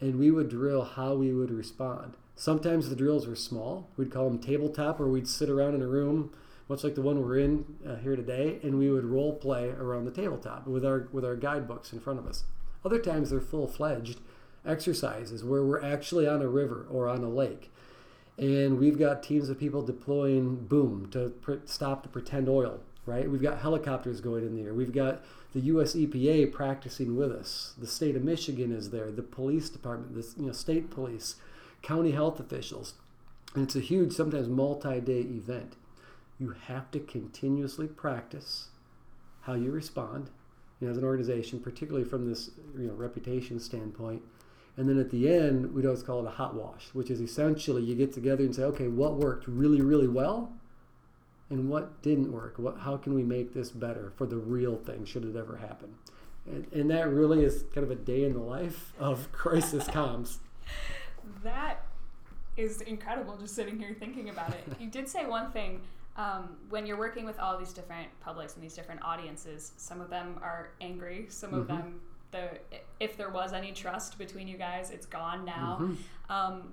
And 0.00 0.18
we 0.18 0.30
would 0.30 0.48
drill 0.48 0.84
how 0.84 1.14
we 1.14 1.32
would 1.32 1.50
respond. 1.50 2.14
Sometimes 2.36 2.88
the 2.88 2.96
drills 2.96 3.26
were 3.26 3.34
small. 3.34 3.88
We'd 3.96 4.12
call 4.12 4.28
them 4.28 4.38
tabletop, 4.38 5.00
or 5.00 5.08
we'd 5.08 5.26
sit 5.26 5.50
around 5.50 5.74
in 5.74 5.82
a 5.82 5.88
room 5.88 6.30
much 6.68 6.84
like 6.84 6.94
the 6.94 7.02
one 7.02 7.22
we're 7.22 7.38
in 7.38 7.64
uh, 7.86 7.96
here 7.96 8.14
today, 8.14 8.58
and 8.62 8.78
we 8.78 8.90
would 8.90 9.04
role 9.04 9.34
play 9.34 9.70
around 9.70 10.04
the 10.04 10.10
tabletop 10.10 10.66
with 10.66 10.84
our 10.84 11.08
with 11.12 11.24
our 11.24 11.36
guidebooks 11.36 11.92
in 11.92 12.00
front 12.00 12.18
of 12.18 12.26
us. 12.26 12.44
Other 12.84 12.98
times 12.98 13.30
they're 13.30 13.40
full 13.40 13.66
fledged 13.66 14.20
exercises 14.66 15.42
where 15.42 15.64
we're 15.64 15.82
actually 15.82 16.26
on 16.26 16.42
a 16.42 16.48
river 16.48 16.86
or 16.90 17.08
on 17.08 17.24
a 17.24 17.28
lake, 17.28 17.72
and 18.36 18.78
we've 18.78 18.98
got 18.98 19.22
teams 19.22 19.48
of 19.48 19.58
people 19.58 19.82
deploying 19.82 20.66
boom 20.66 21.08
to 21.12 21.32
stop 21.64 22.02
the 22.02 22.08
pretend 22.08 22.48
oil. 22.48 22.80
Right, 23.06 23.30
we've 23.30 23.40
got 23.40 23.60
helicopters 23.60 24.20
going 24.20 24.44
in 24.44 24.62
there. 24.62 24.74
We've 24.74 24.92
got 24.92 25.24
the 25.54 25.60
U.S. 25.60 25.94
EPA 25.94 26.52
practicing 26.52 27.16
with 27.16 27.32
us. 27.32 27.72
The 27.78 27.86
state 27.86 28.16
of 28.16 28.22
Michigan 28.22 28.70
is 28.70 28.90
there. 28.90 29.10
The 29.10 29.22
police 29.22 29.70
department, 29.70 30.14
the 30.14 30.38
you 30.38 30.48
know 30.48 30.52
state 30.52 30.90
police, 30.90 31.36
county 31.80 32.10
health 32.10 32.38
officials, 32.38 32.92
and 33.54 33.64
it's 33.64 33.74
a 33.76 33.80
huge, 33.80 34.12
sometimes 34.12 34.46
multi-day 34.46 35.20
event 35.20 35.76
you 36.38 36.54
have 36.66 36.90
to 36.92 37.00
continuously 37.00 37.86
practice 37.86 38.68
how 39.42 39.54
you 39.54 39.70
respond 39.70 40.30
you 40.80 40.86
know, 40.86 40.92
as 40.92 40.98
an 40.98 41.04
organization, 41.04 41.58
particularly 41.58 42.04
from 42.04 42.28
this 42.28 42.50
you 42.76 42.86
know, 42.86 42.94
reputation 42.94 43.58
standpoint. 43.58 44.22
And 44.76 44.88
then 44.88 44.98
at 44.98 45.10
the 45.10 45.28
end, 45.28 45.74
we 45.74 45.84
always 45.84 46.04
call 46.04 46.24
it 46.24 46.28
a 46.28 46.32
hot 46.32 46.54
wash, 46.54 46.90
which 46.92 47.10
is 47.10 47.20
essentially 47.20 47.82
you 47.82 47.96
get 47.96 48.12
together 48.12 48.44
and 48.44 48.54
say, 48.54 48.62
okay, 48.62 48.86
what 48.86 49.16
worked 49.16 49.48
really, 49.48 49.80
really 49.80 50.06
well 50.06 50.52
and 51.50 51.68
what 51.68 52.00
didn't 52.02 52.30
work? 52.30 52.58
What, 52.58 52.78
how 52.78 52.96
can 52.96 53.14
we 53.14 53.24
make 53.24 53.54
this 53.54 53.70
better 53.70 54.12
for 54.16 54.26
the 54.26 54.36
real 54.36 54.76
thing 54.76 55.04
should 55.04 55.24
it 55.24 55.34
ever 55.34 55.56
happen? 55.56 55.94
And, 56.46 56.66
and 56.72 56.90
that 56.90 57.08
really 57.08 57.42
is 57.42 57.64
kind 57.74 57.84
of 57.84 57.90
a 57.90 57.96
day 57.96 58.24
in 58.24 58.34
the 58.34 58.40
life 58.40 58.92
of 59.00 59.32
crisis 59.32 59.84
comms. 59.84 60.38
That 61.42 61.84
is 62.56 62.80
incredible 62.82 63.36
just 63.36 63.54
sitting 63.54 63.78
here 63.78 63.96
thinking 63.98 64.28
about 64.28 64.50
it. 64.50 64.64
You 64.78 64.88
did 64.88 65.08
say 65.08 65.26
one 65.26 65.50
thing 65.50 65.80
um, 66.18 66.56
when 66.68 66.84
you're 66.84 66.98
working 66.98 67.24
with 67.24 67.38
all 67.38 67.56
these 67.56 67.72
different 67.72 68.08
publics 68.20 68.54
and 68.54 68.62
these 68.62 68.74
different 68.74 69.00
audiences, 69.02 69.72
some 69.76 70.00
of 70.00 70.10
them 70.10 70.38
are 70.42 70.70
angry, 70.80 71.26
some 71.30 71.54
of 71.54 71.66
mm-hmm. 71.66 71.76
them 71.76 72.00
the 72.30 72.50
if 73.00 73.16
there 73.16 73.30
was 73.30 73.52
any 73.52 73.72
trust 73.72 74.18
between 74.18 74.48
you 74.48 74.58
guys, 74.58 74.90
it's 74.90 75.06
gone 75.06 75.44
now. 75.44 75.78
Mm-hmm. 75.80 76.32
Um, 76.32 76.72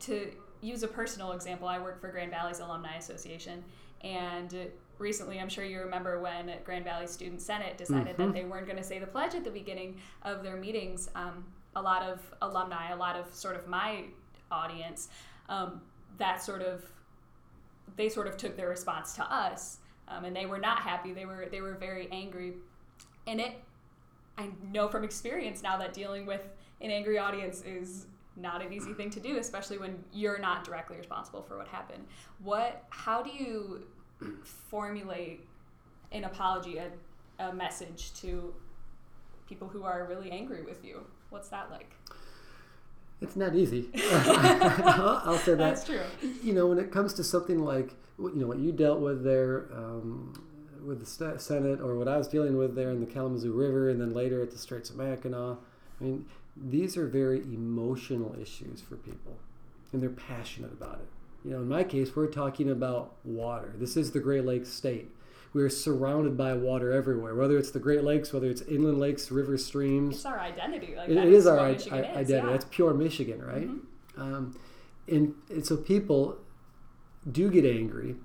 to 0.00 0.30
use 0.60 0.84
a 0.84 0.88
personal 0.88 1.32
example, 1.32 1.66
I 1.66 1.80
work 1.80 2.00
for 2.00 2.08
Grand 2.12 2.30
Valley's 2.30 2.60
Alumni 2.60 2.96
Association, 2.96 3.64
and 4.02 4.54
recently, 4.98 5.40
I'm 5.40 5.48
sure 5.48 5.64
you 5.64 5.80
remember 5.80 6.20
when 6.20 6.52
Grand 6.64 6.84
Valley 6.84 7.06
Student 7.06 7.40
Senate 7.40 7.76
decided 7.76 8.16
mm-hmm. 8.16 8.26
that 8.26 8.32
they 8.34 8.44
weren't 8.44 8.66
going 8.66 8.78
to 8.78 8.84
say 8.84 8.98
the 8.98 9.06
pledge 9.06 9.34
at 9.34 9.44
the 9.44 9.50
beginning 9.50 9.96
of 10.22 10.42
their 10.42 10.56
meetings. 10.56 11.10
Um, 11.14 11.44
a 11.74 11.82
lot 11.82 12.02
of 12.02 12.20
alumni, 12.42 12.92
a 12.92 12.96
lot 12.96 13.16
of 13.16 13.34
sort 13.34 13.56
of 13.56 13.66
my 13.66 14.04
audience, 14.50 15.08
um, 15.48 15.80
that 16.18 16.42
sort 16.42 16.60
of 16.60 16.84
they 17.96 18.08
sort 18.08 18.26
of 18.26 18.36
took 18.36 18.56
their 18.56 18.68
response 18.68 19.14
to 19.14 19.22
us, 19.22 19.78
um, 20.08 20.24
and 20.24 20.34
they 20.34 20.46
were 20.46 20.58
not 20.58 20.80
happy. 20.80 21.12
They 21.12 21.26
were 21.26 21.48
they 21.50 21.60
were 21.60 21.74
very 21.74 22.08
angry, 22.10 22.54
and 23.26 23.40
it. 23.40 23.54
I 24.38 24.48
know 24.72 24.88
from 24.88 25.04
experience 25.04 25.62
now 25.62 25.76
that 25.76 25.92
dealing 25.92 26.24
with 26.24 26.40
an 26.80 26.90
angry 26.90 27.18
audience 27.18 27.62
is 27.62 28.06
not 28.34 28.64
an 28.64 28.72
easy 28.72 28.94
thing 28.94 29.10
to 29.10 29.20
do, 29.20 29.36
especially 29.36 29.76
when 29.76 30.02
you're 30.12 30.38
not 30.38 30.64
directly 30.64 30.96
responsible 30.96 31.42
for 31.42 31.58
what 31.58 31.68
happened. 31.68 32.04
What? 32.42 32.84
How 32.90 33.22
do 33.22 33.30
you 33.30 33.84
formulate 34.42 35.46
an 36.12 36.24
apology, 36.24 36.78
a, 36.78 36.90
a 37.38 37.52
message 37.52 38.14
to 38.14 38.54
people 39.48 39.68
who 39.68 39.84
are 39.84 40.06
really 40.08 40.30
angry 40.30 40.62
with 40.62 40.84
you? 40.84 41.04
What's 41.30 41.48
that 41.48 41.70
like? 41.70 41.94
It's 43.22 43.36
not 43.36 43.54
easy. 43.54 43.88
I'll 43.94 45.38
say 45.38 45.52
that. 45.52 45.58
That's 45.58 45.84
true. 45.84 46.00
You 46.42 46.52
know, 46.52 46.66
when 46.66 46.78
it 46.78 46.90
comes 46.90 47.14
to 47.14 47.24
something 47.24 47.60
like 47.60 47.94
you 48.18 48.32
know 48.34 48.46
what 48.46 48.58
you 48.58 48.72
dealt 48.72 49.00
with 49.00 49.24
there 49.24 49.68
um, 49.74 50.34
with 50.84 51.00
the 51.00 51.38
Senate, 51.38 51.80
or 51.80 51.96
what 51.96 52.08
I 52.08 52.16
was 52.16 52.28
dealing 52.28 52.56
with 52.56 52.74
there 52.74 52.90
in 52.90 53.00
the 53.00 53.06
Kalamazoo 53.06 53.52
River, 53.52 53.88
and 53.88 54.00
then 54.00 54.12
later 54.12 54.42
at 54.42 54.50
the 54.50 54.58
Straits 54.58 54.90
of 54.90 54.96
Mackinac. 54.96 55.58
I 56.00 56.04
mean, 56.04 56.26
these 56.56 56.96
are 56.96 57.06
very 57.06 57.38
emotional 57.38 58.34
issues 58.40 58.80
for 58.80 58.96
people, 58.96 59.36
and 59.92 60.02
they're 60.02 60.10
passionate 60.10 60.72
about 60.72 60.96
it. 60.96 61.08
You 61.44 61.52
know, 61.52 61.58
in 61.58 61.68
my 61.68 61.84
case, 61.84 62.14
we're 62.14 62.26
talking 62.26 62.70
about 62.70 63.14
water. 63.24 63.72
This 63.76 63.96
is 63.96 64.10
the 64.10 64.20
Great 64.20 64.44
Lakes 64.44 64.68
state 64.68 65.10
we're 65.54 65.68
surrounded 65.68 66.36
by 66.36 66.54
water 66.54 66.92
everywhere, 66.92 67.34
whether 67.34 67.58
it's 67.58 67.70
the 67.70 67.78
Great 67.78 68.04
Lakes, 68.04 68.32
whether 68.32 68.48
it's 68.48 68.62
inland 68.62 68.98
lakes, 68.98 69.30
rivers, 69.30 69.64
streams. 69.64 70.16
It's 70.16 70.24
our 70.24 70.40
identity. 70.40 70.94
Like 70.96 71.08
it, 71.08 71.16
it 71.16 71.32
is 71.32 71.46
our 71.46 71.58
I- 71.58 71.68
I- 71.68 71.72
identity. 71.72 72.32
Yeah. 72.32 72.46
That's 72.46 72.66
pure 72.70 72.94
Michigan, 72.94 73.42
right? 73.42 73.68
Mm-hmm. 73.68 74.20
Um, 74.20 74.58
and, 75.08 75.34
and 75.50 75.66
so 75.66 75.76
people 75.76 76.38
do 77.30 77.50
get 77.50 77.64
angry 77.64 78.16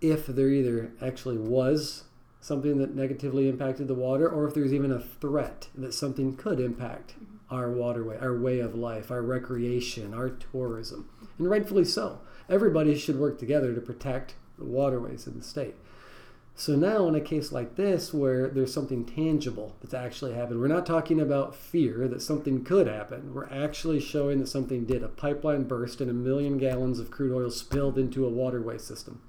if 0.00 0.26
there 0.26 0.48
either 0.48 0.92
actually 1.00 1.38
was 1.38 2.04
something 2.40 2.78
that 2.78 2.94
negatively 2.94 3.48
impacted 3.48 3.88
the 3.88 3.94
water 3.94 4.28
or 4.28 4.46
if 4.46 4.54
there's 4.54 4.74
even 4.74 4.90
a 4.90 5.00
threat 5.00 5.68
that 5.76 5.94
something 5.94 6.36
could 6.36 6.60
impact 6.60 7.12
mm-hmm. 7.12 7.54
our 7.54 7.70
waterway, 7.70 8.18
our 8.18 8.36
way 8.36 8.58
of 8.58 8.74
life, 8.74 9.10
our 9.10 9.22
recreation, 9.22 10.12
our 10.12 10.28
tourism. 10.28 11.08
And 11.38 11.48
rightfully 11.48 11.84
so. 11.84 12.20
Everybody 12.48 12.98
should 12.98 13.18
work 13.18 13.38
together 13.38 13.74
to 13.74 13.80
protect 13.80 14.34
the 14.58 14.64
waterways 14.64 15.26
in 15.26 15.38
the 15.38 15.44
state. 15.44 15.76
So 16.54 16.76
now, 16.76 17.08
in 17.08 17.14
a 17.14 17.20
case 17.20 17.50
like 17.50 17.76
this, 17.76 18.12
where 18.12 18.48
there's 18.48 18.72
something 18.72 19.04
tangible 19.04 19.74
that's 19.80 19.94
actually 19.94 20.34
happened, 20.34 20.60
we're 20.60 20.68
not 20.68 20.84
talking 20.84 21.18
about 21.18 21.56
fear 21.56 22.06
that 22.08 22.20
something 22.20 22.62
could 22.62 22.86
happen. 22.86 23.32
We're 23.32 23.50
actually 23.50 24.00
showing 24.00 24.38
that 24.38 24.48
something 24.48 24.84
did. 24.84 25.02
A 25.02 25.08
pipeline 25.08 25.64
burst 25.64 26.00
and 26.00 26.10
a 26.10 26.14
million 26.14 26.58
gallons 26.58 26.98
of 26.98 27.10
crude 27.10 27.34
oil 27.34 27.50
spilled 27.50 27.98
into 27.98 28.26
a 28.26 28.30
waterway 28.30 28.78
system. 28.78 29.22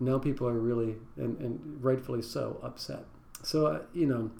Now 0.00 0.18
people 0.18 0.48
are 0.48 0.58
really, 0.58 0.96
and, 1.16 1.38
and 1.38 1.84
rightfully 1.84 2.22
so, 2.22 2.58
upset. 2.62 3.04
So, 3.42 3.66
uh, 3.66 3.82
you 3.92 4.06
know, 4.06 4.30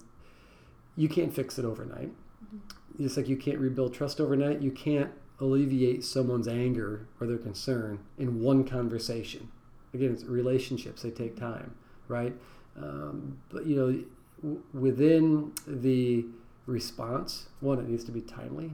you 0.95 1.07
can't 1.07 1.33
fix 1.33 1.59
it 1.59 1.65
overnight. 1.65 2.09
Mm-hmm. 2.09 3.03
Just 3.03 3.15
like 3.15 3.29
you 3.29 3.37
can't 3.37 3.59
rebuild 3.59 3.93
trust 3.93 4.19
overnight, 4.19 4.61
you 4.61 4.71
can't 4.71 5.11
alleviate 5.39 6.03
someone's 6.03 6.47
anger 6.47 7.07
or 7.21 7.27
their 7.27 7.37
concern 7.37 7.99
in 8.17 8.41
one 8.41 8.63
conversation 8.63 9.49
again, 9.93 10.11
it's 10.11 10.23
relationships. 10.23 11.01
They 11.01 11.11
take 11.11 11.37
time, 11.37 11.75
right? 12.07 12.33
Um, 12.77 13.37
but 13.49 13.65
you 13.65 13.75
know, 13.75 14.03
w- 14.41 14.63
within 14.73 15.53
the 15.67 16.25
response, 16.65 17.49
one, 17.59 17.79
it 17.79 17.87
needs 17.87 18.03
to 18.05 18.11
be 18.11 18.21
timely, 18.21 18.71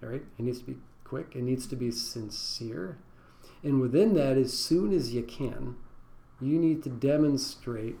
right? 0.00 0.22
It 0.38 0.42
needs 0.42 0.58
to 0.60 0.64
be 0.64 0.76
quick. 1.04 1.32
It 1.34 1.42
needs 1.42 1.66
to 1.68 1.76
be 1.76 1.90
sincere, 1.90 2.98
and 3.62 3.80
within 3.80 4.14
that, 4.14 4.36
as 4.36 4.52
soon 4.52 4.92
as 4.92 5.14
you 5.14 5.22
can, 5.22 5.76
you 6.40 6.58
need 6.58 6.82
to 6.82 6.90
demonstrate 6.90 7.96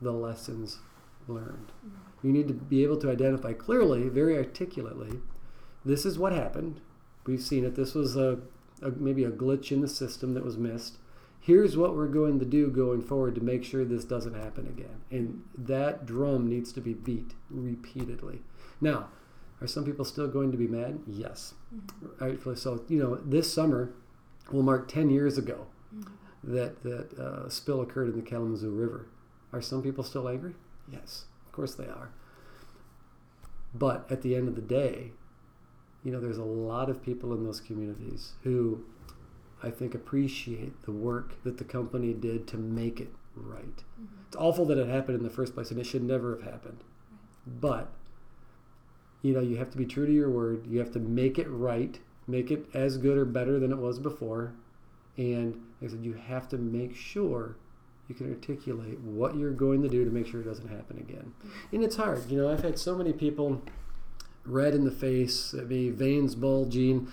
the 0.00 0.12
lessons 0.12 0.78
learned. 1.28 1.72
Mm-hmm. 1.86 2.26
You 2.26 2.32
need 2.32 2.48
to 2.48 2.54
be 2.54 2.82
able 2.82 2.98
to 2.98 3.10
identify 3.10 3.52
clearly, 3.52 4.08
very 4.08 4.36
articulately, 4.36 5.20
this 5.84 6.04
is 6.04 6.18
what 6.18 6.32
happened. 6.32 6.80
We've 7.26 7.40
seen 7.40 7.64
it. 7.64 7.74
This 7.74 7.94
was 7.94 8.16
a, 8.16 8.38
a 8.82 8.90
maybe 8.90 9.24
a 9.24 9.30
glitch 9.30 9.72
in 9.72 9.80
the 9.80 9.88
system 9.88 10.34
that 10.34 10.44
was 10.44 10.58
missed 10.58 10.96
here's 11.40 11.76
what 11.76 11.96
we're 11.96 12.08
going 12.08 12.38
to 12.38 12.44
do 12.44 12.70
going 12.70 13.02
forward 13.02 13.34
to 13.34 13.40
make 13.40 13.64
sure 13.64 13.84
this 13.84 14.04
doesn't 14.04 14.34
happen 14.34 14.66
again. 14.66 15.00
And 15.10 15.42
that 15.56 16.06
drum 16.06 16.48
needs 16.48 16.72
to 16.72 16.80
be 16.80 16.92
beat 16.92 17.32
repeatedly. 17.48 18.42
Now, 18.80 19.08
are 19.60 19.66
some 19.66 19.84
people 19.84 20.04
still 20.04 20.28
going 20.28 20.52
to 20.52 20.58
be 20.58 20.68
mad? 20.68 21.00
Yes. 21.06 21.54
Mm-hmm. 21.74 22.24
Rightfully 22.24 22.56
so. 22.56 22.84
You 22.88 22.98
know, 22.98 23.14
this 23.16 23.52
summer 23.52 23.92
will 24.52 24.62
mark 24.62 24.88
10 24.88 25.10
years 25.10 25.38
ago 25.38 25.66
mm-hmm. 25.94 26.54
that 26.54 26.82
that 26.82 27.18
uh, 27.18 27.48
spill 27.48 27.80
occurred 27.80 28.08
in 28.08 28.16
the 28.16 28.22
Kalamazoo 28.22 28.70
River. 28.70 29.06
Are 29.52 29.62
some 29.62 29.82
people 29.82 30.04
still 30.04 30.28
angry? 30.28 30.54
Yes, 30.90 31.24
of 31.46 31.52
course 31.52 31.74
they 31.74 31.86
are. 31.86 32.10
But 33.74 34.10
at 34.10 34.22
the 34.22 34.34
end 34.34 34.48
of 34.48 34.56
the 34.56 34.62
day, 34.62 35.12
you 36.04 36.10
know, 36.10 36.20
there's 36.20 36.38
a 36.38 36.44
lot 36.44 36.88
of 36.88 37.02
people 37.02 37.32
in 37.34 37.44
those 37.44 37.60
communities 37.60 38.32
who 38.42 38.84
I 39.62 39.70
think, 39.70 39.94
appreciate 39.94 40.82
the 40.82 40.92
work 40.92 41.42
that 41.44 41.58
the 41.58 41.64
company 41.64 42.12
did 42.12 42.46
to 42.48 42.56
make 42.56 43.00
it 43.00 43.12
right. 43.34 43.76
Mm-hmm. 43.76 44.04
It's 44.28 44.36
awful 44.36 44.64
that 44.66 44.78
it 44.78 44.88
happened 44.88 45.18
in 45.18 45.24
the 45.24 45.30
first 45.30 45.54
place, 45.54 45.70
and 45.70 45.78
it 45.78 45.84
should 45.84 46.02
never 46.02 46.36
have 46.36 46.42
happened. 46.42 46.84
Right. 47.10 47.60
But 47.60 47.92
you 49.22 49.34
know, 49.34 49.40
you 49.40 49.56
have 49.56 49.70
to 49.70 49.78
be 49.78 49.86
true 49.86 50.06
to 50.06 50.12
your 50.12 50.30
word. 50.30 50.66
You 50.66 50.78
have 50.78 50.92
to 50.92 50.98
make 50.98 51.38
it 51.38 51.48
right, 51.48 51.98
make 52.26 52.50
it 52.50 52.66
as 52.72 52.96
good 52.96 53.18
or 53.18 53.24
better 53.24 53.58
than 53.58 53.70
it 53.70 53.78
was 53.78 53.98
before. 53.98 54.54
And 55.16 55.60
like 55.80 55.90
I 55.90 55.94
said, 55.94 56.04
you 56.04 56.14
have 56.14 56.48
to 56.50 56.58
make 56.58 56.96
sure 56.96 57.56
you 58.08 58.14
can 58.14 58.30
articulate 58.30 58.98
what 59.00 59.36
you're 59.36 59.52
going 59.52 59.82
to 59.82 59.88
do 59.88 60.04
to 60.04 60.10
make 60.10 60.26
sure 60.26 60.40
it 60.40 60.44
doesn't 60.44 60.68
happen 60.68 60.98
again. 60.98 61.32
And 61.70 61.84
it's 61.84 61.96
hard. 61.96 62.30
You 62.30 62.38
know, 62.38 62.50
I've 62.50 62.62
had 62.62 62.78
so 62.78 62.96
many 62.96 63.12
people 63.12 63.62
red 64.44 64.74
in 64.74 64.84
the 64.84 64.90
face, 64.90 65.52
me 65.52 65.90
veins 65.90 66.34
bulging. 66.34 67.08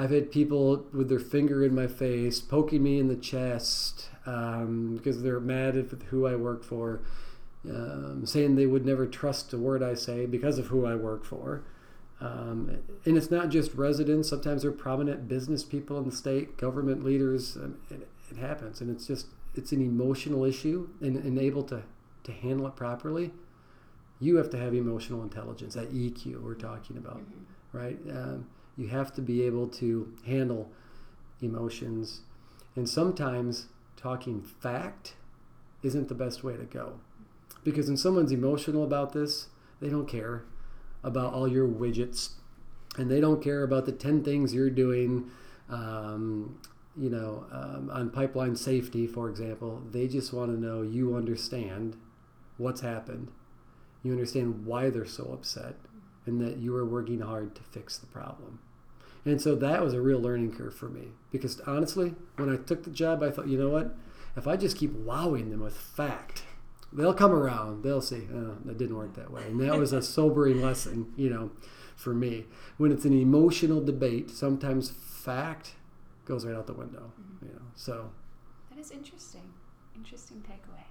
I've 0.00 0.10
had 0.10 0.32
people 0.32 0.86
with 0.94 1.10
their 1.10 1.18
finger 1.18 1.62
in 1.62 1.74
my 1.74 1.86
face, 1.86 2.40
poking 2.40 2.82
me 2.82 2.98
in 2.98 3.08
the 3.08 3.16
chest 3.16 4.08
um, 4.24 4.96
because 4.96 5.22
they're 5.22 5.40
mad 5.40 5.76
at 5.76 5.90
who 6.08 6.26
I 6.26 6.36
work 6.36 6.64
for, 6.64 7.02
um, 7.68 8.24
saying 8.24 8.56
they 8.56 8.64
would 8.64 8.86
never 8.86 9.06
trust 9.06 9.52
a 9.52 9.58
word 9.58 9.82
I 9.82 9.92
say 9.92 10.24
because 10.24 10.58
of 10.58 10.68
who 10.68 10.86
I 10.86 10.94
work 10.94 11.26
for. 11.26 11.64
Um, 12.18 12.78
and 13.04 13.18
it's 13.18 13.30
not 13.30 13.50
just 13.50 13.74
residents. 13.74 14.30
Sometimes 14.30 14.62
they're 14.62 14.72
prominent 14.72 15.28
business 15.28 15.64
people 15.64 15.98
in 15.98 16.06
the 16.06 16.16
state, 16.16 16.56
government 16.56 17.04
leaders. 17.04 17.58
It, 17.90 18.08
it 18.30 18.36
happens, 18.38 18.80
and 18.80 18.90
it's 18.90 19.06
just 19.06 19.26
it's 19.54 19.72
an 19.72 19.82
emotional 19.82 20.44
issue, 20.44 20.88
and, 21.02 21.16
and 21.16 21.38
able 21.38 21.64
to 21.64 21.82
to 22.24 22.32
handle 22.32 22.66
it 22.66 22.76
properly, 22.76 23.32
you 24.18 24.36
have 24.36 24.48
to 24.50 24.56
have 24.56 24.72
emotional 24.72 25.22
intelligence, 25.22 25.74
that 25.74 25.92
EQ 25.92 26.42
we're 26.42 26.54
talking 26.54 26.96
about, 26.96 27.18
mm-hmm. 27.18 27.76
right? 27.78 27.98
You 28.80 28.88
have 28.88 29.12
to 29.16 29.20
be 29.20 29.42
able 29.42 29.68
to 29.68 30.10
handle 30.24 30.70
emotions, 31.42 32.22
and 32.74 32.88
sometimes 32.88 33.66
talking 33.94 34.40
fact 34.40 35.16
isn't 35.82 36.08
the 36.08 36.14
best 36.14 36.42
way 36.42 36.56
to 36.56 36.64
go, 36.64 36.98
because 37.62 37.88
when 37.88 37.98
someone's 37.98 38.32
emotional 38.32 38.82
about 38.82 39.12
this, 39.12 39.48
they 39.80 39.90
don't 39.90 40.08
care 40.08 40.44
about 41.04 41.34
all 41.34 41.46
your 41.46 41.68
widgets, 41.68 42.30
and 42.96 43.10
they 43.10 43.20
don't 43.20 43.42
care 43.42 43.62
about 43.62 43.84
the 43.84 43.92
ten 43.92 44.24
things 44.24 44.54
you're 44.54 44.70
doing. 44.70 45.30
Um, 45.68 46.58
you 46.96 47.10
know, 47.10 47.46
um, 47.52 47.90
on 47.92 48.08
pipeline 48.08 48.56
safety, 48.56 49.06
for 49.06 49.28
example, 49.28 49.82
they 49.90 50.08
just 50.08 50.32
want 50.32 50.50
to 50.50 50.58
know 50.58 50.80
you 50.82 51.14
understand 51.16 51.98
what's 52.56 52.80
happened, 52.80 53.30
you 54.02 54.12
understand 54.12 54.64
why 54.64 54.88
they're 54.88 55.04
so 55.04 55.30
upset, 55.34 55.76
and 56.24 56.40
that 56.40 56.56
you 56.56 56.74
are 56.74 56.84
working 56.84 57.20
hard 57.20 57.54
to 57.56 57.62
fix 57.62 57.98
the 57.98 58.06
problem. 58.06 58.58
And 59.24 59.40
so 59.40 59.54
that 59.56 59.82
was 59.82 59.92
a 59.92 60.00
real 60.00 60.18
learning 60.18 60.52
curve 60.52 60.74
for 60.74 60.88
me 60.88 61.08
because 61.30 61.60
honestly, 61.60 62.14
when 62.36 62.52
I 62.52 62.56
took 62.56 62.84
the 62.84 62.90
job, 62.90 63.22
I 63.22 63.30
thought, 63.30 63.48
you 63.48 63.58
know 63.58 63.68
what? 63.68 63.94
If 64.36 64.46
I 64.46 64.56
just 64.56 64.76
keep 64.76 64.92
wowing 64.92 65.50
them 65.50 65.60
with 65.60 65.76
fact, 65.76 66.44
they'll 66.92 67.14
come 67.14 67.32
around. 67.32 67.82
They'll 67.82 68.00
see, 68.00 68.28
oh, 68.32 68.56
that 68.64 68.78
didn't 68.78 68.96
work 68.96 69.14
that 69.14 69.30
way. 69.30 69.42
And 69.44 69.60
that 69.60 69.78
was 69.78 69.92
a 69.92 70.02
sobering 70.16 70.62
lesson, 70.62 71.12
you 71.16 71.28
know, 71.28 71.50
for 71.96 72.14
me. 72.14 72.46
When 72.78 72.92
it's 72.92 73.04
an 73.04 73.12
emotional 73.12 73.82
debate, 73.82 74.30
sometimes 74.30 74.90
fact 74.90 75.74
goes 76.24 76.46
right 76.46 76.56
out 76.56 76.66
the 76.66 76.72
window. 76.72 77.12
Mm-hmm. 77.20 77.46
You 77.46 77.52
know, 77.54 77.62
so 77.74 78.10
that 78.70 78.78
is 78.78 78.90
interesting. 78.90 79.52
Interesting 79.94 80.42
takeaway. 80.48 80.84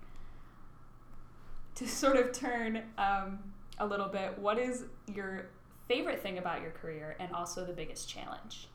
To 1.75 1.87
sort 1.87 2.17
of 2.17 2.33
turn 2.33 2.83
um, 2.97 3.39
a 3.79 3.85
little 3.87 4.09
bit, 4.09 4.37
what 4.37 4.59
is 4.59 4.83
your 5.07 5.49
favorite 5.89 6.21
thing 6.21 6.37
about 6.37 6.61
your 6.61 6.71
career, 6.71 7.17
and 7.19 7.33
also 7.33 7.65
the 7.65 7.73
biggest 7.73 8.07
challenge? 8.07 8.69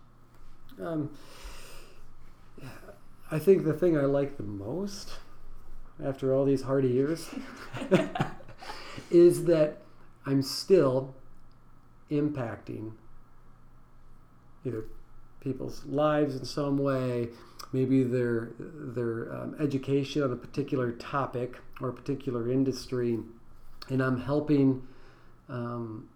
Um, 0.83 1.17
I 3.31 3.39
think 3.39 3.65
the 3.65 3.73
thing 3.73 3.97
I 3.97 4.03
like 4.03 4.37
the 4.37 4.43
most, 4.43 5.13
after 6.05 6.35
all 6.35 6.45
these 6.45 6.63
hard 6.63 6.85
years, 6.85 7.31
is 9.11 9.45
that 9.45 9.79
I'm 10.27 10.43
still 10.43 11.15
impacting 12.11 12.93
either 14.67 14.85
people's 15.41 15.85
lives 15.87 16.35
in 16.35 16.45
some 16.45 16.79
way, 16.79 17.29
maybe 17.73 18.03
their 18.03 18.51
their 18.59 19.33
um, 19.33 19.55
education 19.61 20.23
on 20.23 20.33
a 20.33 20.37
particular 20.37 20.91
topic 20.93 21.59
or 21.81 21.91
a 21.91 21.93
particular 21.93 22.51
industry, 22.51 23.19
and 23.89 24.03
I'm 24.03 24.21
helping 24.21 24.87
um, 25.49 26.09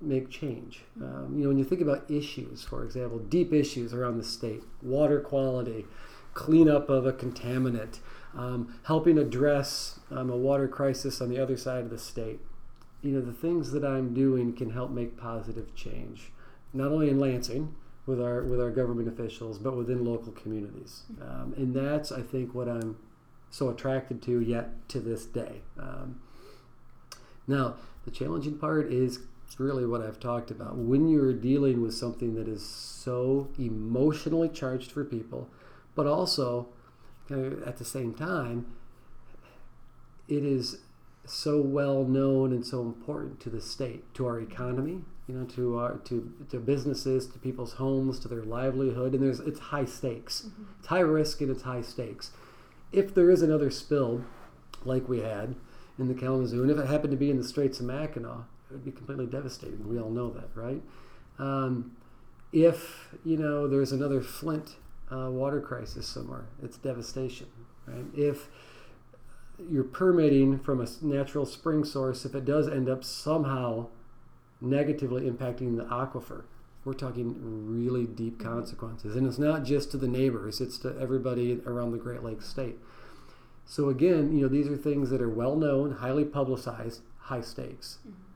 make 0.00 0.30
change. 0.30 0.82
Um, 1.00 1.34
you 1.36 1.42
know, 1.42 1.48
when 1.48 1.58
you 1.58 1.64
think 1.64 1.80
about 1.80 2.10
issues, 2.10 2.64
for 2.64 2.84
example, 2.84 3.18
deep 3.18 3.52
issues 3.52 3.92
around 3.92 4.18
the 4.18 4.24
state, 4.24 4.62
water 4.82 5.20
quality, 5.20 5.86
cleanup 6.34 6.88
of 6.88 7.06
a 7.06 7.12
contaminant, 7.12 7.98
um, 8.36 8.74
helping 8.84 9.18
address 9.18 10.00
um, 10.10 10.30
a 10.30 10.36
water 10.36 10.68
crisis 10.68 11.20
on 11.20 11.28
the 11.28 11.38
other 11.38 11.56
side 11.56 11.84
of 11.84 11.90
the 11.90 11.98
state. 11.98 12.40
You 13.02 13.12
know, 13.12 13.20
the 13.20 13.32
things 13.32 13.72
that 13.72 13.84
I'm 13.84 14.14
doing 14.14 14.54
can 14.54 14.70
help 14.70 14.90
make 14.90 15.16
positive 15.16 15.74
change 15.74 16.32
not 16.72 16.92
only 16.92 17.08
in 17.08 17.18
Lansing 17.18 17.74
with 18.06 18.20
our 18.20 18.42
with 18.42 18.60
our 18.60 18.70
government 18.70 19.08
officials, 19.08 19.58
but 19.58 19.76
within 19.76 20.04
local 20.04 20.32
communities. 20.32 21.02
Um, 21.20 21.54
and 21.56 21.74
that's 21.74 22.12
I 22.12 22.22
think 22.22 22.54
what 22.54 22.68
I'm 22.68 22.96
so 23.50 23.68
attracted 23.68 24.22
to 24.22 24.40
yet 24.40 24.88
to 24.88 25.00
this 25.00 25.24
day. 25.26 25.62
Um, 25.78 26.20
now 27.46 27.76
the 28.04 28.10
challenging 28.10 28.58
part 28.58 28.92
is 28.92 29.20
really 29.58 29.86
what 29.86 30.02
I've 30.02 30.20
talked 30.20 30.50
about. 30.50 30.76
When 30.76 31.08
you're 31.08 31.32
dealing 31.32 31.82
with 31.82 31.94
something 31.94 32.34
that 32.34 32.46
is 32.46 32.64
so 32.64 33.48
emotionally 33.58 34.48
charged 34.48 34.92
for 34.92 35.04
people, 35.04 35.48
but 35.94 36.06
also 36.06 36.68
at 37.30 37.78
the 37.78 37.84
same 37.84 38.14
time, 38.14 38.66
it 40.28 40.44
is 40.44 40.78
so 41.24 41.60
well 41.60 42.04
known 42.04 42.52
and 42.52 42.64
so 42.64 42.82
important 42.82 43.40
to 43.40 43.50
the 43.50 43.60
state, 43.60 44.12
to 44.14 44.26
our 44.26 44.40
economy, 44.40 45.00
you 45.28 45.34
know, 45.34 45.44
to 45.46 45.78
our 45.78 45.98
to 45.98 46.32
to 46.50 46.58
businesses, 46.58 47.26
to 47.28 47.38
people's 47.38 47.74
homes, 47.74 48.18
to 48.20 48.28
their 48.28 48.42
livelihood, 48.42 49.14
and 49.14 49.22
there's 49.22 49.40
it's 49.40 49.60
high 49.60 49.84
stakes, 49.84 50.42
mm-hmm. 50.46 50.64
it's 50.78 50.88
high 50.88 51.00
risk 51.00 51.40
and 51.40 51.50
it's 51.50 51.62
high 51.62 51.82
stakes. 51.82 52.30
If 52.92 53.14
there 53.14 53.30
is 53.30 53.42
another 53.42 53.70
spill, 53.70 54.24
like 54.84 55.08
we 55.08 55.20
had 55.20 55.54
in 55.98 56.08
the 56.08 56.14
Kalamazoo, 56.14 56.62
and 56.62 56.70
if 56.70 56.78
it 56.78 56.86
happened 56.86 57.12
to 57.12 57.16
be 57.16 57.30
in 57.30 57.36
the 57.36 57.44
Straits 57.44 57.78
of 57.78 57.86
Mackinac, 57.86 58.44
it 58.70 58.74
would 58.74 58.84
be 58.84 58.92
completely 58.92 59.26
devastating. 59.26 59.88
We 59.88 59.98
all 59.98 60.10
know 60.10 60.30
that, 60.30 60.48
right? 60.54 60.82
Um, 61.38 61.96
if 62.52 63.08
you 63.24 63.36
know 63.36 63.66
there's 63.66 63.92
another 63.92 64.20
Flint 64.20 64.76
uh, 65.10 65.30
water 65.30 65.60
crisis 65.60 66.06
somewhere, 66.06 66.46
it's 66.62 66.76
devastation, 66.76 67.48
right? 67.86 68.04
If 68.14 68.48
you're 69.68 69.84
permitting 69.84 70.58
from 70.58 70.80
a 70.80 70.86
natural 71.02 71.46
spring 71.46 71.84
source, 71.84 72.24
if 72.24 72.34
it 72.34 72.44
does 72.44 72.68
end 72.68 72.88
up 72.88 73.04
somehow 73.04 73.88
negatively 74.60 75.22
impacting 75.22 75.76
the 75.76 75.84
aquifer. 75.84 76.44
We're 76.84 76.94
talking 76.94 77.36
really 77.38 78.06
deep 78.06 78.38
mm-hmm. 78.38 78.48
consequences. 78.48 79.16
And 79.16 79.26
it's 79.26 79.38
not 79.38 79.64
just 79.64 79.90
to 79.92 79.96
the 79.96 80.08
neighbors, 80.08 80.60
it's 80.60 80.78
to 80.78 80.96
everybody 80.98 81.60
around 81.66 81.92
the 81.92 81.98
Great 81.98 82.22
Lakes 82.22 82.46
state. 82.46 82.76
So 83.66 83.88
again, 83.88 84.36
you 84.36 84.42
know, 84.42 84.48
these 84.48 84.68
are 84.68 84.76
things 84.76 85.10
that 85.10 85.22
are 85.22 85.28
well 85.28 85.56
known, 85.56 85.92
highly 85.92 86.24
publicized, 86.24 87.02
high 87.18 87.42
stakes. 87.42 87.98
Mm-hmm. 88.00 88.29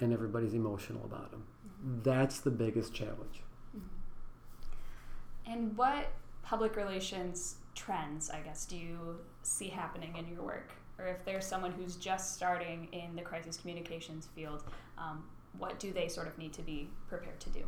And 0.00 0.12
everybody's 0.12 0.54
emotional 0.54 1.04
about 1.04 1.30
them. 1.30 1.44
Mm-hmm. 1.66 2.02
That's 2.02 2.40
the 2.40 2.50
biggest 2.50 2.94
challenge. 2.94 3.42
Mm-hmm. 3.76 5.52
And 5.52 5.76
what 5.76 6.12
public 6.42 6.76
relations 6.76 7.56
trends, 7.74 8.30
I 8.30 8.40
guess, 8.40 8.64
do 8.64 8.76
you 8.76 9.18
see 9.42 9.68
happening 9.68 10.16
in 10.16 10.26
your 10.26 10.42
work? 10.42 10.72
or 11.00 11.08
if 11.08 11.24
there's 11.24 11.46
someone 11.46 11.72
who's 11.72 11.96
just 11.96 12.34
starting 12.34 12.88
in 12.92 13.16
the 13.16 13.22
crisis 13.22 13.56
communications 13.56 14.28
field, 14.34 14.62
um, 14.98 15.24
what 15.58 15.78
do 15.78 15.92
they 15.92 16.08
sort 16.08 16.26
of 16.28 16.36
need 16.38 16.52
to 16.52 16.62
be 16.62 16.88
prepared 17.08 17.40
to 17.40 17.50
do? 17.50 17.64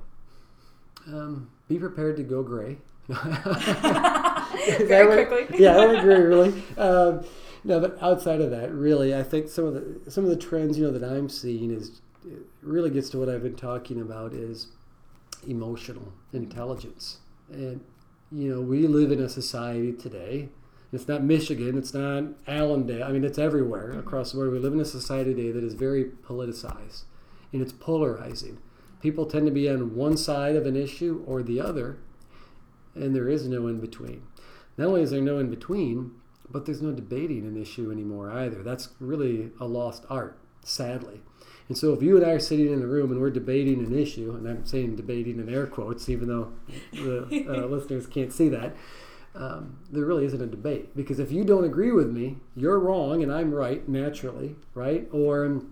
Um, 1.06 1.50
be 1.68 1.78
prepared 1.78 2.16
to 2.18 2.22
go 2.22 2.42
gray. 2.42 2.78
Very 3.08 5.06
would, 5.08 5.28
quickly. 5.28 5.62
yeah, 5.62 5.76
I 5.76 5.86
would 5.86 5.98
agree. 5.98 6.14
Really. 6.14 6.62
Um, 6.76 7.24
no, 7.64 7.80
but 7.80 8.00
outside 8.02 8.40
of 8.40 8.50
that, 8.50 8.72
really, 8.72 9.14
I 9.14 9.22
think 9.22 9.48
some 9.48 9.64
of 9.64 9.74
the 9.74 10.10
some 10.10 10.24
of 10.24 10.30
the 10.30 10.36
trends 10.36 10.78
you 10.78 10.84
know 10.84 10.96
that 10.96 11.04
I'm 11.04 11.28
seeing 11.28 11.72
is 11.72 12.00
really 12.62 12.90
gets 12.90 13.10
to 13.10 13.18
what 13.18 13.28
I've 13.28 13.42
been 13.42 13.56
talking 13.56 14.00
about 14.00 14.32
is 14.32 14.68
emotional 15.46 16.12
intelligence, 16.32 17.18
and 17.50 17.80
you 18.30 18.54
know 18.54 18.60
we 18.60 18.86
live 18.86 19.12
in 19.12 19.20
a 19.20 19.28
society 19.28 19.92
today 19.92 20.48
it's 20.92 21.08
not 21.08 21.22
Michigan. 21.22 21.78
It's 21.78 21.94
not 21.94 22.24
Allendale. 22.46 23.04
I 23.04 23.12
mean, 23.12 23.24
it's 23.24 23.38
everywhere 23.38 23.88
mm-hmm. 23.88 24.00
across 24.00 24.32
the 24.32 24.36
board. 24.36 24.52
We 24.52 24.58
live 24.58 24.74
in 24.74 24.80
a 24.80 24.84
society 24.84 25.34
today 25.34 25.50
that 25.50 25.64
is 25.64 25.74
very 25.74 26.04
politicized 26.04 27.04
and 27.52 27.62
it's 27.62 27.72
polarizing. 27.72 28.58
People 29.00 29.26
tend 29.26 29.46
to 29.46 29.52
be 29.52 29.68
on 29.68 29.96
one 29.96 30.16
side 30.16 30.54
of 30.54 30.66
an 30.66 30.76
issue 30.76 31.24
or 31.26 31.42
the 31.42 31.60
other, 31.60 31.98
and 32.94 33.16
there 33.16 33.28
is 33.28 33.48
no 33.48 33.66
in 33.66 33.80
between. 33.80 34.22
Not 34.76 34.88
only 34.88 35.02
is 35.02 35.10
there 35.10 35.20
no 35.20 35.38
in 35.38 35.50
between, 35.50 36.12
but 36.48 36.66
there's 36.66 36.82
no 36.82 36.92
debating 36.92 37.46
an 37.46 37.60
issue 37.60 37.90
anymore 37.90 38.30
either. 38.30 38.62
That's 38.62 38.90
really 39.00 39.50
a 39.58 39.66
lost 39.66 40.04
art, 40.08 40.38
sadly. 40.62 41.22
And 41.72 41.78
so, 41.78 41.94
if 41.94 42.02
you 42.02 42.18
and 42.18 42.26
I 42.26 42.32
are 42.32 42.38
sitting 42.38 42.70
in 42.70 42.82
a 42.82 42.86
room 42.86 43.10
and 43.10 43.18
we're 43.18 43.30
debating 43.30 43.82
an 43.82 43.98
issue, 43.98 44.34
and 44.36 44.46
I'm 44.46 44.66
saying 44.66 44.96
debating 44.96 45.38
in 45.38 45.48
air 45.48 45.66
quotes, 45.66 46.06
even 46.10 46.28
though 46.28 46.52
the 46.92 47.46
uh, 47.48 47.66
listeners 47.66 48.06
can't 48.06 48.30
see 48.30 48.50
that, 48.50 48.76
um, 49.34 49.78
there 49.90 50.04
really 50.04 50.26
isn't 50.26 50.42
a 50.42 50.46
debate 50.46 50.94
because 50.94 51.18
if 51.18 51.32
you 51.32 51.44
don't 51.44 51.64
agree 51.64 51.90
with 51.90 52.10
me, 52.10 52.36
you're 52.54 52.78
wrong 52.78 53.22
and 53.22 53.32
I'm 53.32 53.54
right 53.54 53.88
naturally, 53.88 54.54
right? 54.74 55.08
Or 55.12 55.62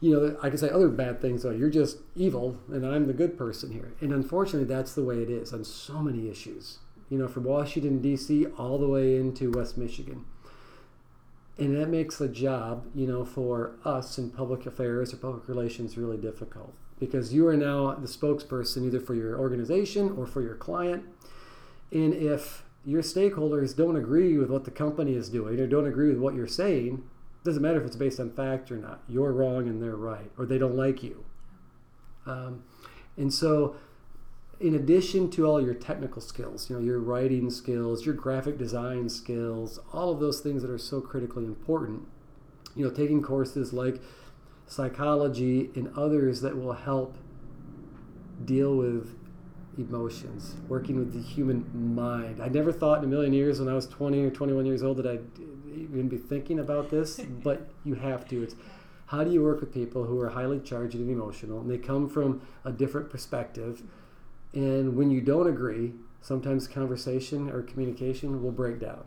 you 0.00 0.18
know, 0.18 0.34
I 0.42 0.48
can 0.48 0.56
say 0.56 0.70
other 0.70 0.88
bad 0.88 1.20
things. 1.20 1.44
Oh, 1.44 1.50
you're 1.50 1.68
just 1.68 1.98
evil, 2.16 2.56
and 2.68 2.86
I'm 2.86 3.06
the 3.06 3.12
good 3.12 3.36
person 3.36 3.70
here. 3.70 3.92
And 4.00 4.14
unfortunately, 4.14 4.66
that's 4.66 4.94
the 4.94 5.04
way 5.04 5.16
it 5.16 5.28
is 5.28 5.52
on 5.52 5.62
so 5.64 5.98
many 5.98 6.30
issues. 6.30 6.78
You 7.10 7.18
know, 7.18 7.28
from 7.28 7.44
Washington 7.44 8.00
D.C. 8.00 8.46
all 8.56 8.78
the 8.78 8.88
way 8.88 9.16
into 9.16 9.50
West 9.50 9.76
Michigan, 9.76 10.24
and 11.58 11.76
that 11.76 11.88
makes 11.88 12.18
the 12.18 12.28
job, 12.28 12.86
you 12.94 13.06
know, 13.06 13.24
for 13.24 13.76
us 13.84 14.18
in 14.18 14.30
public 14.30 14.66
affairs 14.66 15.12
or 15.12 15.18
public 15.18 15.48
relations 15.48 15.96
really 15.96 16.16
difficult 16.16 16.74
because 16.98 17.34
you 17.34 17.46
are 17.48 17.56
now 17.56 17.94
the 17.94 18.06
spokesperson 18.06 18.86
either 18.86 19.00
for 19.00 19.14
your 19.14 19.38
organization 19.38 20.14
or 20.16 20.26
for 20.26 20.40
your 20.40 20.54
client. 20.54 21.04
And 21.90 22.14
if 22.14 22.64
your 22.84 23.02
stakeholders 23.02 23.76
don't 23.76 23.96
agree 23.96 24.38
with 24.38 24.50
what 24.50 24.64
the 24.64 24.70
company 24.70 25.14
is 25.14 25.28
doing 25.28 25.58
or 25.60 25.66
don't 25.66 25.86
agree 25.86 26.08
with 26.08 26.18
what 26.18 26.34
you're 26.34 26.46
saying, 26.46 27.02
doesn't 27.44 27.62
matter 27.62 27.80
if 27.80 27.86
it's 27.86 27.96
based 27.96 28.20
on 28.20 28.30
fact 28.30 28.70
or 28.70 28.76
not. 28.76 29.02
You're 29.08 29.32
wrong 29.32 29.68
and 29.68 29.82
they're 29.82 29.96
right, 29.96 30.30
or 30.38 30.46
they 30.46 30.58
don't 30.58 30.76
like 30.76 31.02
you. 31.02 31.24
Um, 32.24 32.64
and 33.16 33.32
so, 33.34 33.74
in 34.62 34.76
addition 34.76 35.28
to 35.28 35.44
all 35.44 35.60
your 35.60 35.74
technical 35.74 36.22
skills, 36.22 36.70
you 36.70 36.76
know, 36.76 36.82
your 36.82 37.00
writing 37.00 37.50
skills, 37.50 38.06
your 38.06 38.14
graphic 38.14 38.56
design 38.56 39.08
skills, 39.08 39.80
all 39.92 40.12
of 40.12 40.20
those 40.20 40.40
things 40.40 40.62
that 40.62 40.70
are 40.70 40.78
so 40.78 41.00
critically 41.00 41.44
important, 41.44 42.06
you 42.76 42.84
know, 42.84 42.90
taking 42.90 43.20
courses 43.20 43.72
like 43.72 44.00
psychology 44.66 45.70
and 45.74 45.92
others 45.96 46.42
that 46.42 46.56
will 46.56 46.74
help 46.74 47.16
deal 48.44 48.76
with 48.76 49.18
emotions, 49.76 50.54
working 50.68 50.96
with 50.96 51.12
the 51.12 51.20
human 51.20 51.66
mind. 51.96 52.40
I 52.40 52.46
never 52.46 52.70
thought 52.72 52.98
in 52.98 53.04
a 53.04 53.08
million 53.08 53.32
years 53.32 53.58
when 53.58 53.68
I 53.68 53.74
was 53.74 53.88
20 53.88 54.22
or 54.22 54.30
21 54.30 54.64
years 54.64 54.84
old 54.84 54.98
that 54.98 55.06
I'd 55.06 55.24
even 55.72 56.08
be 56.08 56.18
thinking 56.18 56.60
about 56.60 56.88
this, 56.88 57.16
but 57.42 57.68
you 57.82 57.96
have 57.96 58.28
to. 58.28 58.44
It's 58.44 58.54
how 59.06 59.24
do 59.24 59.32
you 59.32 59.42
work 59.42 59.60
with 59.60 59.74
people 59.74 60.04
who 60.04 60.20
are 60.20 60.30
highly 60.30 60.60
charged 60.60 60.94
and 60.94 61.10
emotional, 61.10 61.60
and 61.60 61.68
they 61.68 61.78
come 61.78 62.08
from 62.08 62.42
a 62.64 62.70
different 62.70 63.10
perspective, 63.10 63.82
and 64.52 64.96
when 64.96 65.10
you 65.10 65.20
don't 65.20 65.48
agree, 65.48 65.92
sometimes 66.20 66.68
conversation 66.68 67.50
or 67.50 67.62
communication 67.62 68.42
will 68.42 68.52
break 68.52 68.80
down. 68.80 69.04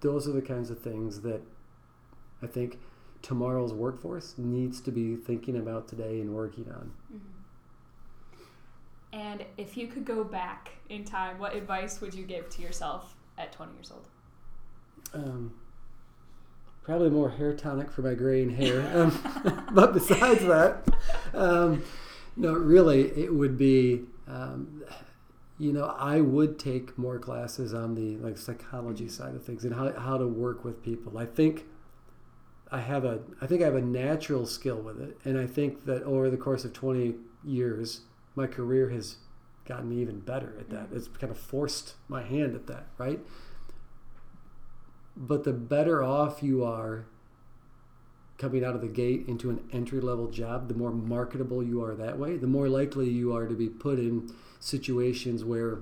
Those 0.00 0.28
are 0.28 0.32
the 0.32 0.42
kinds 0.42 0.70
of 0.70 0.80
things 0.80 1.20
that 1.22 1.42
I 2.42 2.46
think 2.46 2.78
tomorrow's 3.22 3.72
workforce 3.72 4.34
needs 4.38 4.80
to 4.82 4.90
be 4.90 5.16
thinking 5.16 5.56
about 5.56 5.88
today 5.88 6.20
and 6.20 6.34
working 6.34 6.66
on. 6.70 6.92
Mm-hmm. 7.12 7.40
And 9.12 9.44
if 9.56 9.76
you 9.76 9.88
could 9.88 10.04
go 10.04 10.22
back 10.22 10.70
in 10.88 11.04
time, 11.04 11.38
what 11.38 11.54
advice 11.54 12.00
would 12.00 12.14
you 12.14 12.24
give 12.24 12.48
to 12.50 12.62
yourself 12.62 13.16
at 13.38 13.52
20 13.52 13.72
years 13.74 13.92
old? 13.92 14.06
Um, 15.12 15.52
probably 16.82 17.10
more 17.10 17.30
hair 17.30 17.52
tonic 17.52 17.90
for 17.90 18.02
my 18.02 18.14
graying 18.14 18.50
hair. 18.50 18.88
Um, 18.96 19.66
but 19.72 19.92
besides 19.92 20.44
that, 20.44 20.84
um, 21.34 21.82
no, 22.36 22.52
really, 22.52 23.10
it 23.20 23.34
would 23.34 23.58
be, 23.58 24.02
um, 24.30 24.84
you 25.58 25.72
know, 25.72 25.94
I 25.98 26.20
would 26.20 26.58
take 26.58 26.96
more 26.96 27.18
classes 27.18 27.74
on 27.74 27.94
the 27.94 28.16
like 28.16 28.38
psychology 28.38 29.08
side 29.08 29.34
of 29.34 29.44
things 29.44 29.64
and 29.64 29.74
how, 29.74 29.92
how 29.92 30.16
to 30.16 30.26
work 30.26 30.64
with 30.64 30.82
people. 30.82 31.18
I 31.18 31.26
think 31.26 31.66
I 32.70 32.80
have 32.80 33.04
a, 33.04 33.20
I 33.42 33.46
think 33.46 33.62
I 33.62 33.66
have 33.66 33.74
a 33.74 33.82
natural 33.82 34.46
skill 34.46 34.76
with 34.76 35.00
it, 35.00 35.18
and 35.24 35.38
I 35.38 35.46
think 35.46 35.84
that 35.86 36.02
over 36.04 36.30
the 36.30 36.36
course 36.36 36.64
of 36.64 36.72
20 36.72 37.14
years, 37.44 38.02
my 38.36 38.46
career 38.46 38.90
has 38.90 39.16
gotten 39.66 39.90
me 39.90 40.00
even 40.00 40.20
better 40.20 40.54
at 40.58 40.70
that. 40.70 40.88
It's 40.92 41.08
kind 41.08 41.30
of 41.30 41.38
forced 41.38 41.94
my 42.08 42.22
hand 42.22 42.54
at 42.54 42.66
that, 42.68 42.86
right? 42.96 43.20
But 45.16 45.44
the 45.44 45.52
better 45.52 46.02
off 46.02 46.42
you 46.42 46.64
are 46.64 47.06
coming 48.40 48.64
out 48.64 48.74
of 48.74 48.80
the 48.80 48.88
gate 48.88 49.26
into 49.28 49.50
an 49.50 49.60
entry 49.70 50.00
level 50.00 50.28
job, 50.28 50.66
the 50.68 50.74
more 50.74 50.90
marketable 50.90 51.62
you 51.62 51.84
are 51.84 51.94
that 51.94 52.18
way, 52.18 52.36
the 52.36 52.46
more 52.46 52.68
likely 52.68 53.08
you 53.08 53.36
are 53.36 53.46
to 53.46 53.54
be 53.54 53.68
put 53.68 53.98
in 53.98 54.32
situations 54.58 55.44
where 55.44 55.80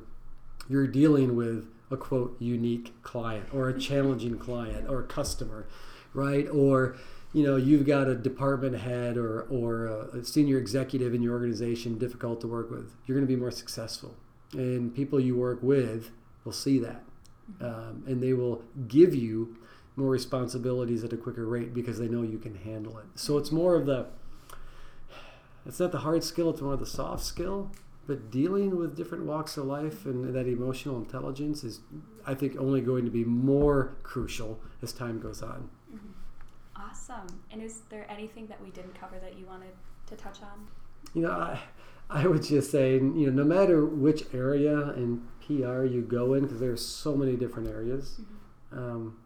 you're 0.69 0.89
dealing 0.89 1.37
with 1.37 1.71
a 1.91 1.97
quote 1.97 2.37
unique 2.41 2.93
client 3.03 3.47
or 3.55 3.69
a 3.69 3.79
challenging 3.79 4.37
client 4.39 4.89
or 4.91 5.01
a 5.01 5.05
customer, 5.05 5.67
right? 6.13 6.49
Or 6.49 6.97
you 7.33 7.45
know 7.45 7.57
you've 7.57 7.87
got 7.87 8.09
a 8.09 8.15
department 8.15 8.77
head 8.77 9.17
or 9.17 9.43
or 9.43 9.87
a 9.87 10.25
senior 10.25 10.59
executive 10.59 11.15
in 11.15 11.23
your 11.23 11.35
organization 11.35 11.99
difficult 11.99 12.41
to 12.41 12.47
work 12.47 12.71
with 12.71 12.95
you're 13.05 13.15
going 13.15 13.27
to 13.27 13.31
be 13.31 13.39
more 13.39 13.51
successful 13.51 14.17
and 14.55 14.95
people 14.95 15.21
you 15.21 15.37
work 15.37 15.63
with 15.63 16.11
will 16.45 16.53
see 16.53 16.79
that 16.79 17.05
um, 17.61 18.03
and 18.07 18.23
they 18.23 18.33
will 18.33 18.63
give 18.89 19.15
you 19.15 19.59
more 19.99 20.11
responsibilities 20.11 21.05
at 21.05 21.13
a 21.13 21.17
quicker 21.17 21.47
rate 21.47 21.75
because 21.75 21.99
they 21.99 22.09
know 22.09 22.23
you 22.23 22.39
can 22.39 22.55
handle 22.55 22.99
it 22.99 23.07
so 23.15 23.37
it's 23.37 23.53
more 23.53 23.75
of 23.75 23.87
the 23.87 24.07
it's 25.67 25.81
not 25.81 25.93
the 25.93 25.99
hard 25.99 26.25
skill 26.25 26.51
it's 26.51 26.61
more 26.61 26.75
of 26.75 26.81
the 26.81 26.87
soft 26.87 27.25
skill 27.25 27.71
but 28.07 28.31
dealing 28.31 28.79
with 28.79 28.97
different 28.97 29.25
walks 29.25 29.59
of 29.59 29.67
life 29.67 30.07
and 30.07 30.35
that 30.35 30.47
emotional 30.47 30.97
intelligence 30.97 31.63
is 31.63 31.81
i 32.27 32.35
think 32.35 32.57
only 32.59 32.81
going 32.81 33.05
to 33.05 33.11
be 33.11 33.25
more 33.25 33.97
crucial 34.03 34.61
as 34.83 34.93
time 34.93 35.21
goes 35.21 35.43
on 35.43 35.69
Awesome. 37.09 37.41
And 37.51 37.63
is 37.63 37.81
there 37.89 38.07
anything 38.11 38.47
that 38.47 38.63
we 38.63 38.71
didn't 38.71 38.99
cover 38.99 39.19
that 39.19 39.39
you 39.39 39.47
wanted 39.47 39.73
to 40.07 40.17
touch 40.17 40.43
on? 40.43 40.69
You 41.15 41.23
know, 41.23 41.33
I, 41.33 41.59
I 42.11 42.27
would 42.27 42.43
just 42.43 42.71
say, 42.71 42.95
you 42.95 43.31
know, 43.31 43.31
no 43.31 43.45
matter 43.45 43.85
which 43.85 44.25
area 44.33 44.93
in 44.93 45.23
PR 45.45 45.85
you 45.85 46.03
go 46.07 46.35
in, 46.35 46.45
because 46.45 46.61
there's 46.61 46.85
so 46.85 47.17
many 47.17 47.37
different 47.37 47.69
areas, 47.69 48.21
mm-hmm. 48.21 48.79
um, 48.79 49.17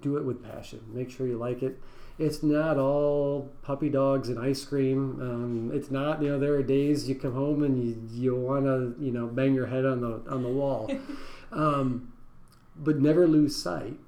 do 0.00 0.16
it 0.16 0.24
with 0.24 0.42
passion. 0.42 0.80
Make 0.92 1.10
sure 1.10 1.26
you 1.26 1.38
like 1.38 1.62
it. 1.62 1.78
It's 2.18 2.42
not 2.42 2.76
all 2.76 3.50
puppy 3.62 3.88
dogs 3.88 4.28
and 4.28 4.38
ice 4.38 4.64
cream. 4.64 5.18
Um, 5.20 5.70
it's 5.72 5.90
not, 5.90 6.22
you 6.22 6.28
know, 6.28 6.38
there 6.38 6.54
are 6.54 6.62
days 6.62 7.08
you 7.08 7.14
come 7.14 7.32
home 7.32 7.62
and 7.62 7.82
you, 7.82 8.08
you 8.10 8.36
want 8.36 8.66
to, 8.66 8.94
you 9.02 9.10
know, 9.10 9.26
bang 9.26 9.54
your 9.54 9.66
head 9.66 9.86
on 9.86 10.00
the 10.00 10.22
on 10.30 10.42
the 10.42 10.48
wall. 10.48 10.90
um, 11.52 12.12
but 12.76 13.00
never 13.00 13.26
lose 13.26 13.56
sight 13.56 13.98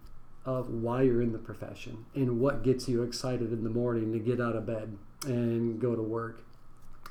of 0.45 0.69
why 0.69 1.03
you're 1.03 1.23
in 1.23 1.33
the 1.33 1.39
profession 1.39 2.05
and 2.15 2.41
what 2.41 2.63
gets 2.63 2.89
you 2.89 3.03
excited 3.03 3.53
in 3.53 3.65
the 3.65 3.71
morning 3.71 4.13
to 4.13 4.19
get 4.19 4.41
out 4.41 4.57
of 4.57 4.67
bed 4.67 4.97
and 5.25 5.81
go 5.81 5.95
to 5.95 6.03
work. 6.03 6.43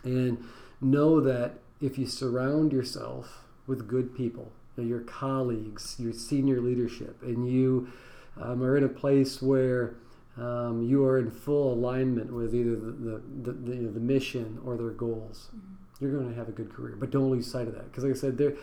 And 0.03 0.43
know 0.81 1.19
that 1.21 1.59
if 1.79 1.97
you 1.97 2.05
surround 2.05 2.71
yourself 2.73 3.45
with 3.67 3.87
good 3.87 4.15
people, 4.15 4.51
your 4.77 5.01
colleagues, 5.01 5.95
your 5.99 6.13
senior 6.13 6.59
leadership, 6.59 7.21
and 7.21 7.49
you 7.49 7.91
um, 8.39 8.63
are 8.63 8.77
in 8.77 8.83
a 8.83 8.89
place 8.89 9.41
where 9.41 9.95
um, 10.37 10.81
you 10.83 11.03
are 11.05 11.17
in 11.17 11.29
full 11.31 11.73
alignment 11.73 12.31
with 12.31 12.55
either 12.55 12.75
the, 12.75 13.21
the, 13.43 13.51
the, 13.51 13.75
you 13.75 13.81
know, 13.83 13.91
the 13.91 13.99
mission 13.99 14.59
or 14.65 14.77
their 14.77 14.91
goals, 14.91 15.49
mm-hmm. 15.55 16.03
you're 16.03 16.13
going 16.13 16.29
to 16.29 16.35
have 16.35 16.47
a 16.47 16.53
good 16.53 16.73
career. 16.73 16.95
But 16.97 17.11
don't 17.11 17.29
lose 17.29 17.51
sight 17.51 17.67
of 17.67 17.73
that. 17.75 17.91
Because, 17.91 18.03
like 18.03 18.13
I 18.13 18.17
said, 18.17 18.37
there, 18.37 18.53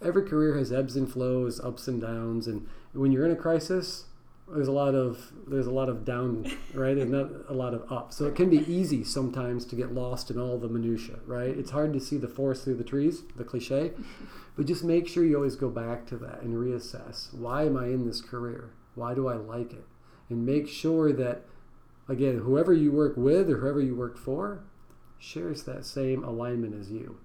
every 0.00 0.22
career 0.22 0.56
has 0.56 0.72
ebbs 0.72 0.96
and 0.96 1.10
flows, 1.10 1.60
ups 1.60 1.88
and 1.88 2.00
downs. 2.00 2.46
And 2.46 2.68
when 2.92 3.12
you're 3.12 3.26
in 3.26 3.32
a 3.32 3.36
crisis, 3.36 4.04
there's 4.48 4.68
a 4.68 4.72
lot 4.72 4.94
of 4.94 5.32
there's 5.48 5.66
a 5.66 5.72
lot 5.72 5.88
of 5.88 6.04
down 6.04 6.50
right 6.72 6.96
and 6.96 7.10
not 7.10 7.28
a 7.48 7.52
lot 7.52 7.74
of 7.74 7.90
up 7.90 8.12
so 8.12 8.26
it 8.26 8.36
can 8.36 8.48
be 8.48 8.58
easy 8.72 9.02
sometimes 9.02 9.64
to 9.64 9.74
get 9.74 9.92
lost 9.92 10.30
in 10.30 10.38
all 10.38 10.56
the 10.56 10.68
minutia 10.68 11.16
right 11.26 11.58
it's 11.58 11.70
hard 11.70 11.92
to 11.92 12.00
see 12.00 12.16
the 12.16 12.28
forest 12.28 12.62
through 12.62 12.76
the 12.76 12.84
trees 12.84 13.22
the 13.36 13.44
cliche 13.44 13.90
but 14.56 14.66
just 14.66 14.84
make 14.84 15.08
sure 15.08 15.24
you 15.24 15.34
always 15.34 15.56
go 15.56 15.68
back 15.68 16.06
to 16.06 16.16
that 16.16 16.42
and 16.42 16.54
reassess 16.54 17.34
why 17.34 17.64
am 17.64 17.76
i 17.76 17.86
in 17.86 18.06
this 18.06 18.20
career 18.20 18.70
why 18.96 19.14
do 19.14 19.28
i 19.28 19.34
like 19.34 19.72
it 19.72 19.84
and 20.28 20.44
make 20.44 20.68
sure 20.68 21.12
that 21.12 21.42
again 22.08 22.38
whoever 22.38 22.72
you 22.72 22.90
work 22.90 23.16
with 23.16 23.48
or 23.48 23.58
whoever 23.58 23.80
you 23.80 23.94
work 23.94 24.18
for 24.18 24.64
shares 25.18 25.62
that 25.62 25.84
same 25.84 26.24
alignment 26.24 26.74
as 26.74 26.90
you 26.90 27.18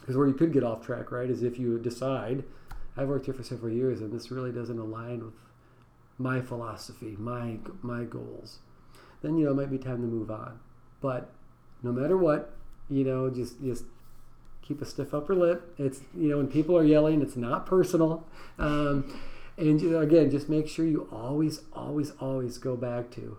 because 0.00 0.16
where 0.16 0.28
you 0.28 0.34
could 0.34 0.52
get 0.52 0.62
off 0.62 0.84
track 0.84 1.10
right 1.10 1.30
is 1.30 1.42
if 1.42 1.58
you 1.58 1.78
decide 1.78 2.44
i've 2.96 3.08
worked 3.08 3.26
here 3.26 3.34
for 3.34 3.42
several 3.42 3.72
years 3.72 4.00
and 4.00 4.12
this 4.12 4.30
really 4.30 4.52
doesn't 4.52 4.78
align 4.78 5.24
with 5.24 5.34
my 6.18 6.40
philosophy, 6.40 7.16
my 7.18 7.58
my 7.82 8.04
goals, 8.04 8.58
then 9.22 9.36
you 9.36 9.44
know 9.44 9.52
it 9.52 9.54
might 9.54 9.70
be 9.70 9.78
time 9.78 10.00
to 10.00 10.06
move 10.06 10.30
on. 10.30 10.58
But 11.00 11.30
no 11.82 11.92
matter 11.92 12.16
what, 12.16 12.54
you 12.88 13.04
know, 13.04 13.28
just 13.30 13.62
just 13.62 13.84
keep 14.62 14.80
a 14.80 14.86
stiff 14.86 15.12
upper 15.12 15.34
lip. 15.34 15.74
It's 15.78 16.00
you 16.16 16.28
know 16.28 16.38
when 16.38 16.48
people 16.48 16.76
are 16.76 16.84
yelling, 16.84 17.22
it's 17.22 17.36
not 17.36 17.66
personal. 17.66 18.26
Um, 18.58 19.18
and 19.58 19.80
again, 19.96 20.30
just 20.30 20.48
make 20.48 20.68
sure 20.68 20.84
you 20.84 21.08
always, 21.10 21.62
always, 21.72 22.12
always 22.20 22.58
go 22.58 22.76
back 22.76 23.10
to 23.12 23.38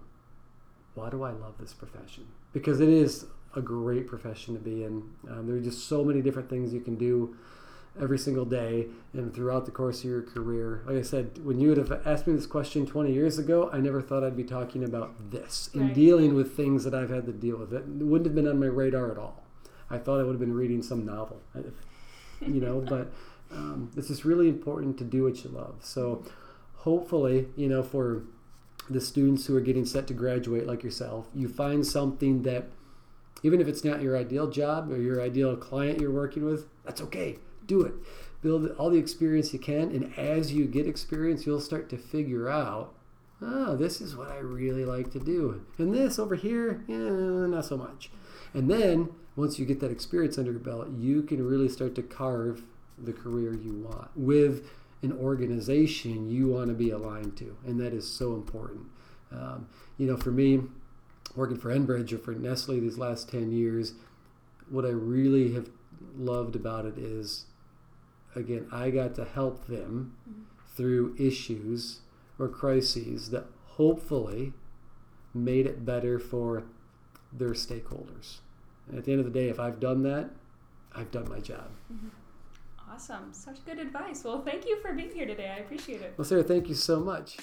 why 0.95 1.09
do 1.09 1.23
I 1.23 1.31
love 1.31 1.55
this 1.59 1.73
profession? 1.73 2.27
Because 2.53 2.81
it 2.81 2.89
is 2.89 3.25
a 3.55 3.61
great 3.61 4.07
profession 4.07 4.55
to 4.55 4.59
be 4.59 4.83
in. 4.83 5.03
Um, 5.29 5.47
there 5.47 5.57
are 5.57 5.61
just 5.61 5.87
so 5.87 6.03
many 6.03 6.21
different 6.21 6.49
things 6.49 6.73
you 6.73 6.81
can 6.81 6.95
do 6.95 7.35
every 7.99 8.17
single 8.17 8.45
day 8.45 8.87
and 9.13 9.33
throughout 9.33 9.65
the 9.65 9.71
course 9.71 9.99
of 9.99 10.05
your 10.05 10.21
career. 10.21 10.83
Like 10.85 10.97
I 10.97 11.01
said, 11.01 11.43
when 11.43 11.59
you 11.59 11.69
would 11.69 11.77
have 11.77 12.05
asked 12.05 12.27
me 12.27 12.33
this 12.33 12.45
question 12.45 12.85
20 12.85 13.11
years 13.11 13.37
ago, 13.39 13.69
I 13.71 13.79
never 13.79 14.01
thought 14.01 14.23
I'd 14.23 14.37
be 14.37 14.43
talking 14.43 14.83
about 14.83 15.31
this 15.31 15.69
and 15.73 15.83
right. 15.83 15.93
dealing 15.93 16.35
with 16.35 16.55
things 16.55 16.83
that 16.83 16.93
I've 16.93 17.09
had 17.09 17.25
to 17.25 17.31
deal 17.31 17.57
with. 17.57 17.73
It 17.73 17.85
wouldn't 17.87 18.25
have 18.25 18.35
been 18.35 18.47
on 18.47 18.59
my 18.59 18.67
radar 18.67 19.11
at 19.11 19.17
all. 19.17 19.43
I 19.89 19.97
thought 19.97 20.19
I 20.19 20.23
would 20.23 20.33
have 20.33 20.39
been 20.39 20.53
reading 20.53 20.83
some 20.83 21.05
novel, 21.05 21.41
you 22.41 22.59
know, 22.59 22.81
but 22.81 23.11
um, 23.51 23.91
this 23.95 24.09
is 24.09 24.25
really 24.25 24.49
important 24.49 24.97
to 24.97 25.03
do 25.03 25.23
what 25.23 25.43
you 25.43 25.49
love. 25.49 25.75
So 25.81 26.23
hopefully, 26.75 27.47
you 27.55 27.67
know, 27.67 27.83
for 27.83 28.23
the 28.89 29.01
students 29.01 29.45
who 29.45 29.55
are 29.55 29.61
getting 29.61 29.85
set 29.85 30.07
to 30.07 30.13
graduate 30.13 30.65
like 30.65 30.83
yourself, 30.83 31.27
you 31.33 31.47
find 31.47 31.85
something 31.85 32.43
that 32.43 32.69
Even 33.43 33.61
if 33.61 33.67
it's 33.67 33.83
not 33.83 34.01
your 34.01 34.17
ideal 34.17 34.49
job 34.49 34.91
or 34.91 34.97
your 34.97 35.21
ideal 35.21 35.55
client 35.55 35.99
you're 36.01 36.11
working 36.11 36.43
with, 36.43 36.65
that's 36.83 37.01
okay. 37.01 37.37
Do 37.65 37.81
it. 37.83 37.93
Build 38.41 38.71
all 38.77 38.89
the 38.89 38.97
experience 38.97 39.53
you 39.53 39.59
can, 39.59 39.91
and 39.91 40.17
as 40.17 40.53
you 40.53 40.65
get 40.65 40.87
experience, 40.87 41.45
you'll 41.45 41.61
start 41.61 41.89
to 41.89 41.97
figure 41.97 42.49
out 42.49 42.93
oh, 43.39 43.75
this 43.75 44.01
is 44.01 44.15
what 44.15 44.31
I 44.31 44.37
really 44.37 44.83
like 44.83 45.11
to 45.11 45.19
do. 45.19 45.63
And 45.77 45.93
this 45.93 46.17
over 46.17 46.33
here, 46.33 46.83
yeah, 46.87 46.97
not 46.97 47.65
so 47.65 47.77
much. 47.77 48.09
And 48.51 48.67
then 48.67 49.09
once 49.35 49.59
you 49.59 49.65
get 49.65 49.79
that 49.81 49.91
experience 49.91 50.39
under 50.39 50.49
your 50.49 50.59
belt, 50.59 50.87
you 50.97 51.21
can 51.21 51.45
really 51.45 51.69
start 51.69 51.93
to 51.95 52.01
carve 52.01 52.63
the 52.97 53.13
career 53.13 53.53
you 53.53 53.73
want 53.73 54.09
with 54.15 54.69
an 55.01 55.11
organization 55.13 56.29
you 56.29 56.47
want 56.47 56.69
to 56.69 56.73
be 56.73 56.89
aligned 56.89 57.37
to. 57.37 57.55
And 57.65 57.79
that 57.79 57.93
is 57.93 58.09
so 58.09 58.33
important. 58.33 58.87
Um, 59.31 59.67
you 59.97 60.07
know, 60.07 60.17
for 60.17 60.31
me, 60.31 60.61
working 61.35 61.57
for 61.57 61.69
Enbridge 61.69 62.11
or 62.11 62.17
for 62.17 62.33
Nestle 62.33 62.79
these 62.79 62.97
last 62.97 63.29
10 63.29 63.51
years, 63.51 63.93
what 64.69 64.85
I 64.85 64.89
really 64.89 65.53
have 65.53 65.69
loved 66.17 66.55
about 66.55 66.85
it 66.85 66.97
is, 66.97 67.45
again, 68.35 68.67
I 68.71 68.89
got 68.89 69.15
to 69.15 69.25
help 69.25 69.67
them 69.67 70.15
mm-hmm. 70.27 70.41
through 70.75 71.15
issues 71.19 71.99
or 72.39 72.47
crises 72.47 73.29
that 73.29 73.45
hopefully 73.65 74.53
made 75.33 75.65
it 75.65 75.85
better 75.85 76.19
for 76.19 76.63
their 77.31 77.51
stakeholders. 77.51 78.37
And 78.87 78.97
at 78.97 79.05
the 79.05 79.11
end 79.11 79.19
of 79.19 79.31
the 79.31 79.39
day, 79.39 79.49
if 79.49 79.59
I've 79.59 79.79
done 79.79 80.03
that, 80.03 80.31
I've 80.95 81.11
done 81.11 81.29
my 81.29 81.39
job. 81.39 81.69
Mm-hmm. 81.93 82.07
Awesome. 82.91 83.33
Such 83.33 83.63
good 83.65 83.79
advice. 83.79 84.23
Well, 84.23 84.43
thank 84.43 84.65
you 84.65 84.79
for 84.81 84.93
being 84.93 85.11
here 85.11 85.25
today. 85.25 85.53
I 85.55 85.59
appreciate 85.59 86.01
it. 86.01 86.13
Well, 86.17 86.25
Sarah, 86.25 86.43
thank 86.43 86.69
you 86.69 86.75
so 86.75 86.99
much. 86.99 87.37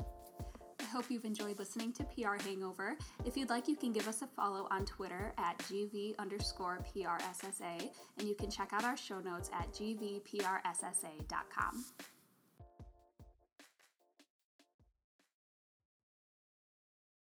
I 0.00 0.84
hope 0.90 1.10
you've 1.10 1.24
enjoyed 1.24 1.58
listening 1.58 1.92
to 1.94 2.04
PR 2.04 2.42
Hangover. 2.42 2.96
If 3.24 3.36
you'd 3.36 3.50
like, 3.50 3.68
you 3.68 3.76
can 3.76 3.92
give 3.92 4.08
us 4.08 4.22
a 4.22 4.26
follow 4.26 4.66
on 4.70 4.86
Twitter 4.86 5.32
at 5.36 5.58
GV 5.58 6.18
underscore 6.18 6.82
PRSSA, 6.94 7.90
and 8.18 8.28
you 8.28 8.34
can 8.34 8.50
check 8.50 8.72
out 8.72 8.84
our 8.84 8.96
show 8.96 9.20
notes 9.20 9.50
at 9.52 9.70
gvprssa.com. 9.72 11.84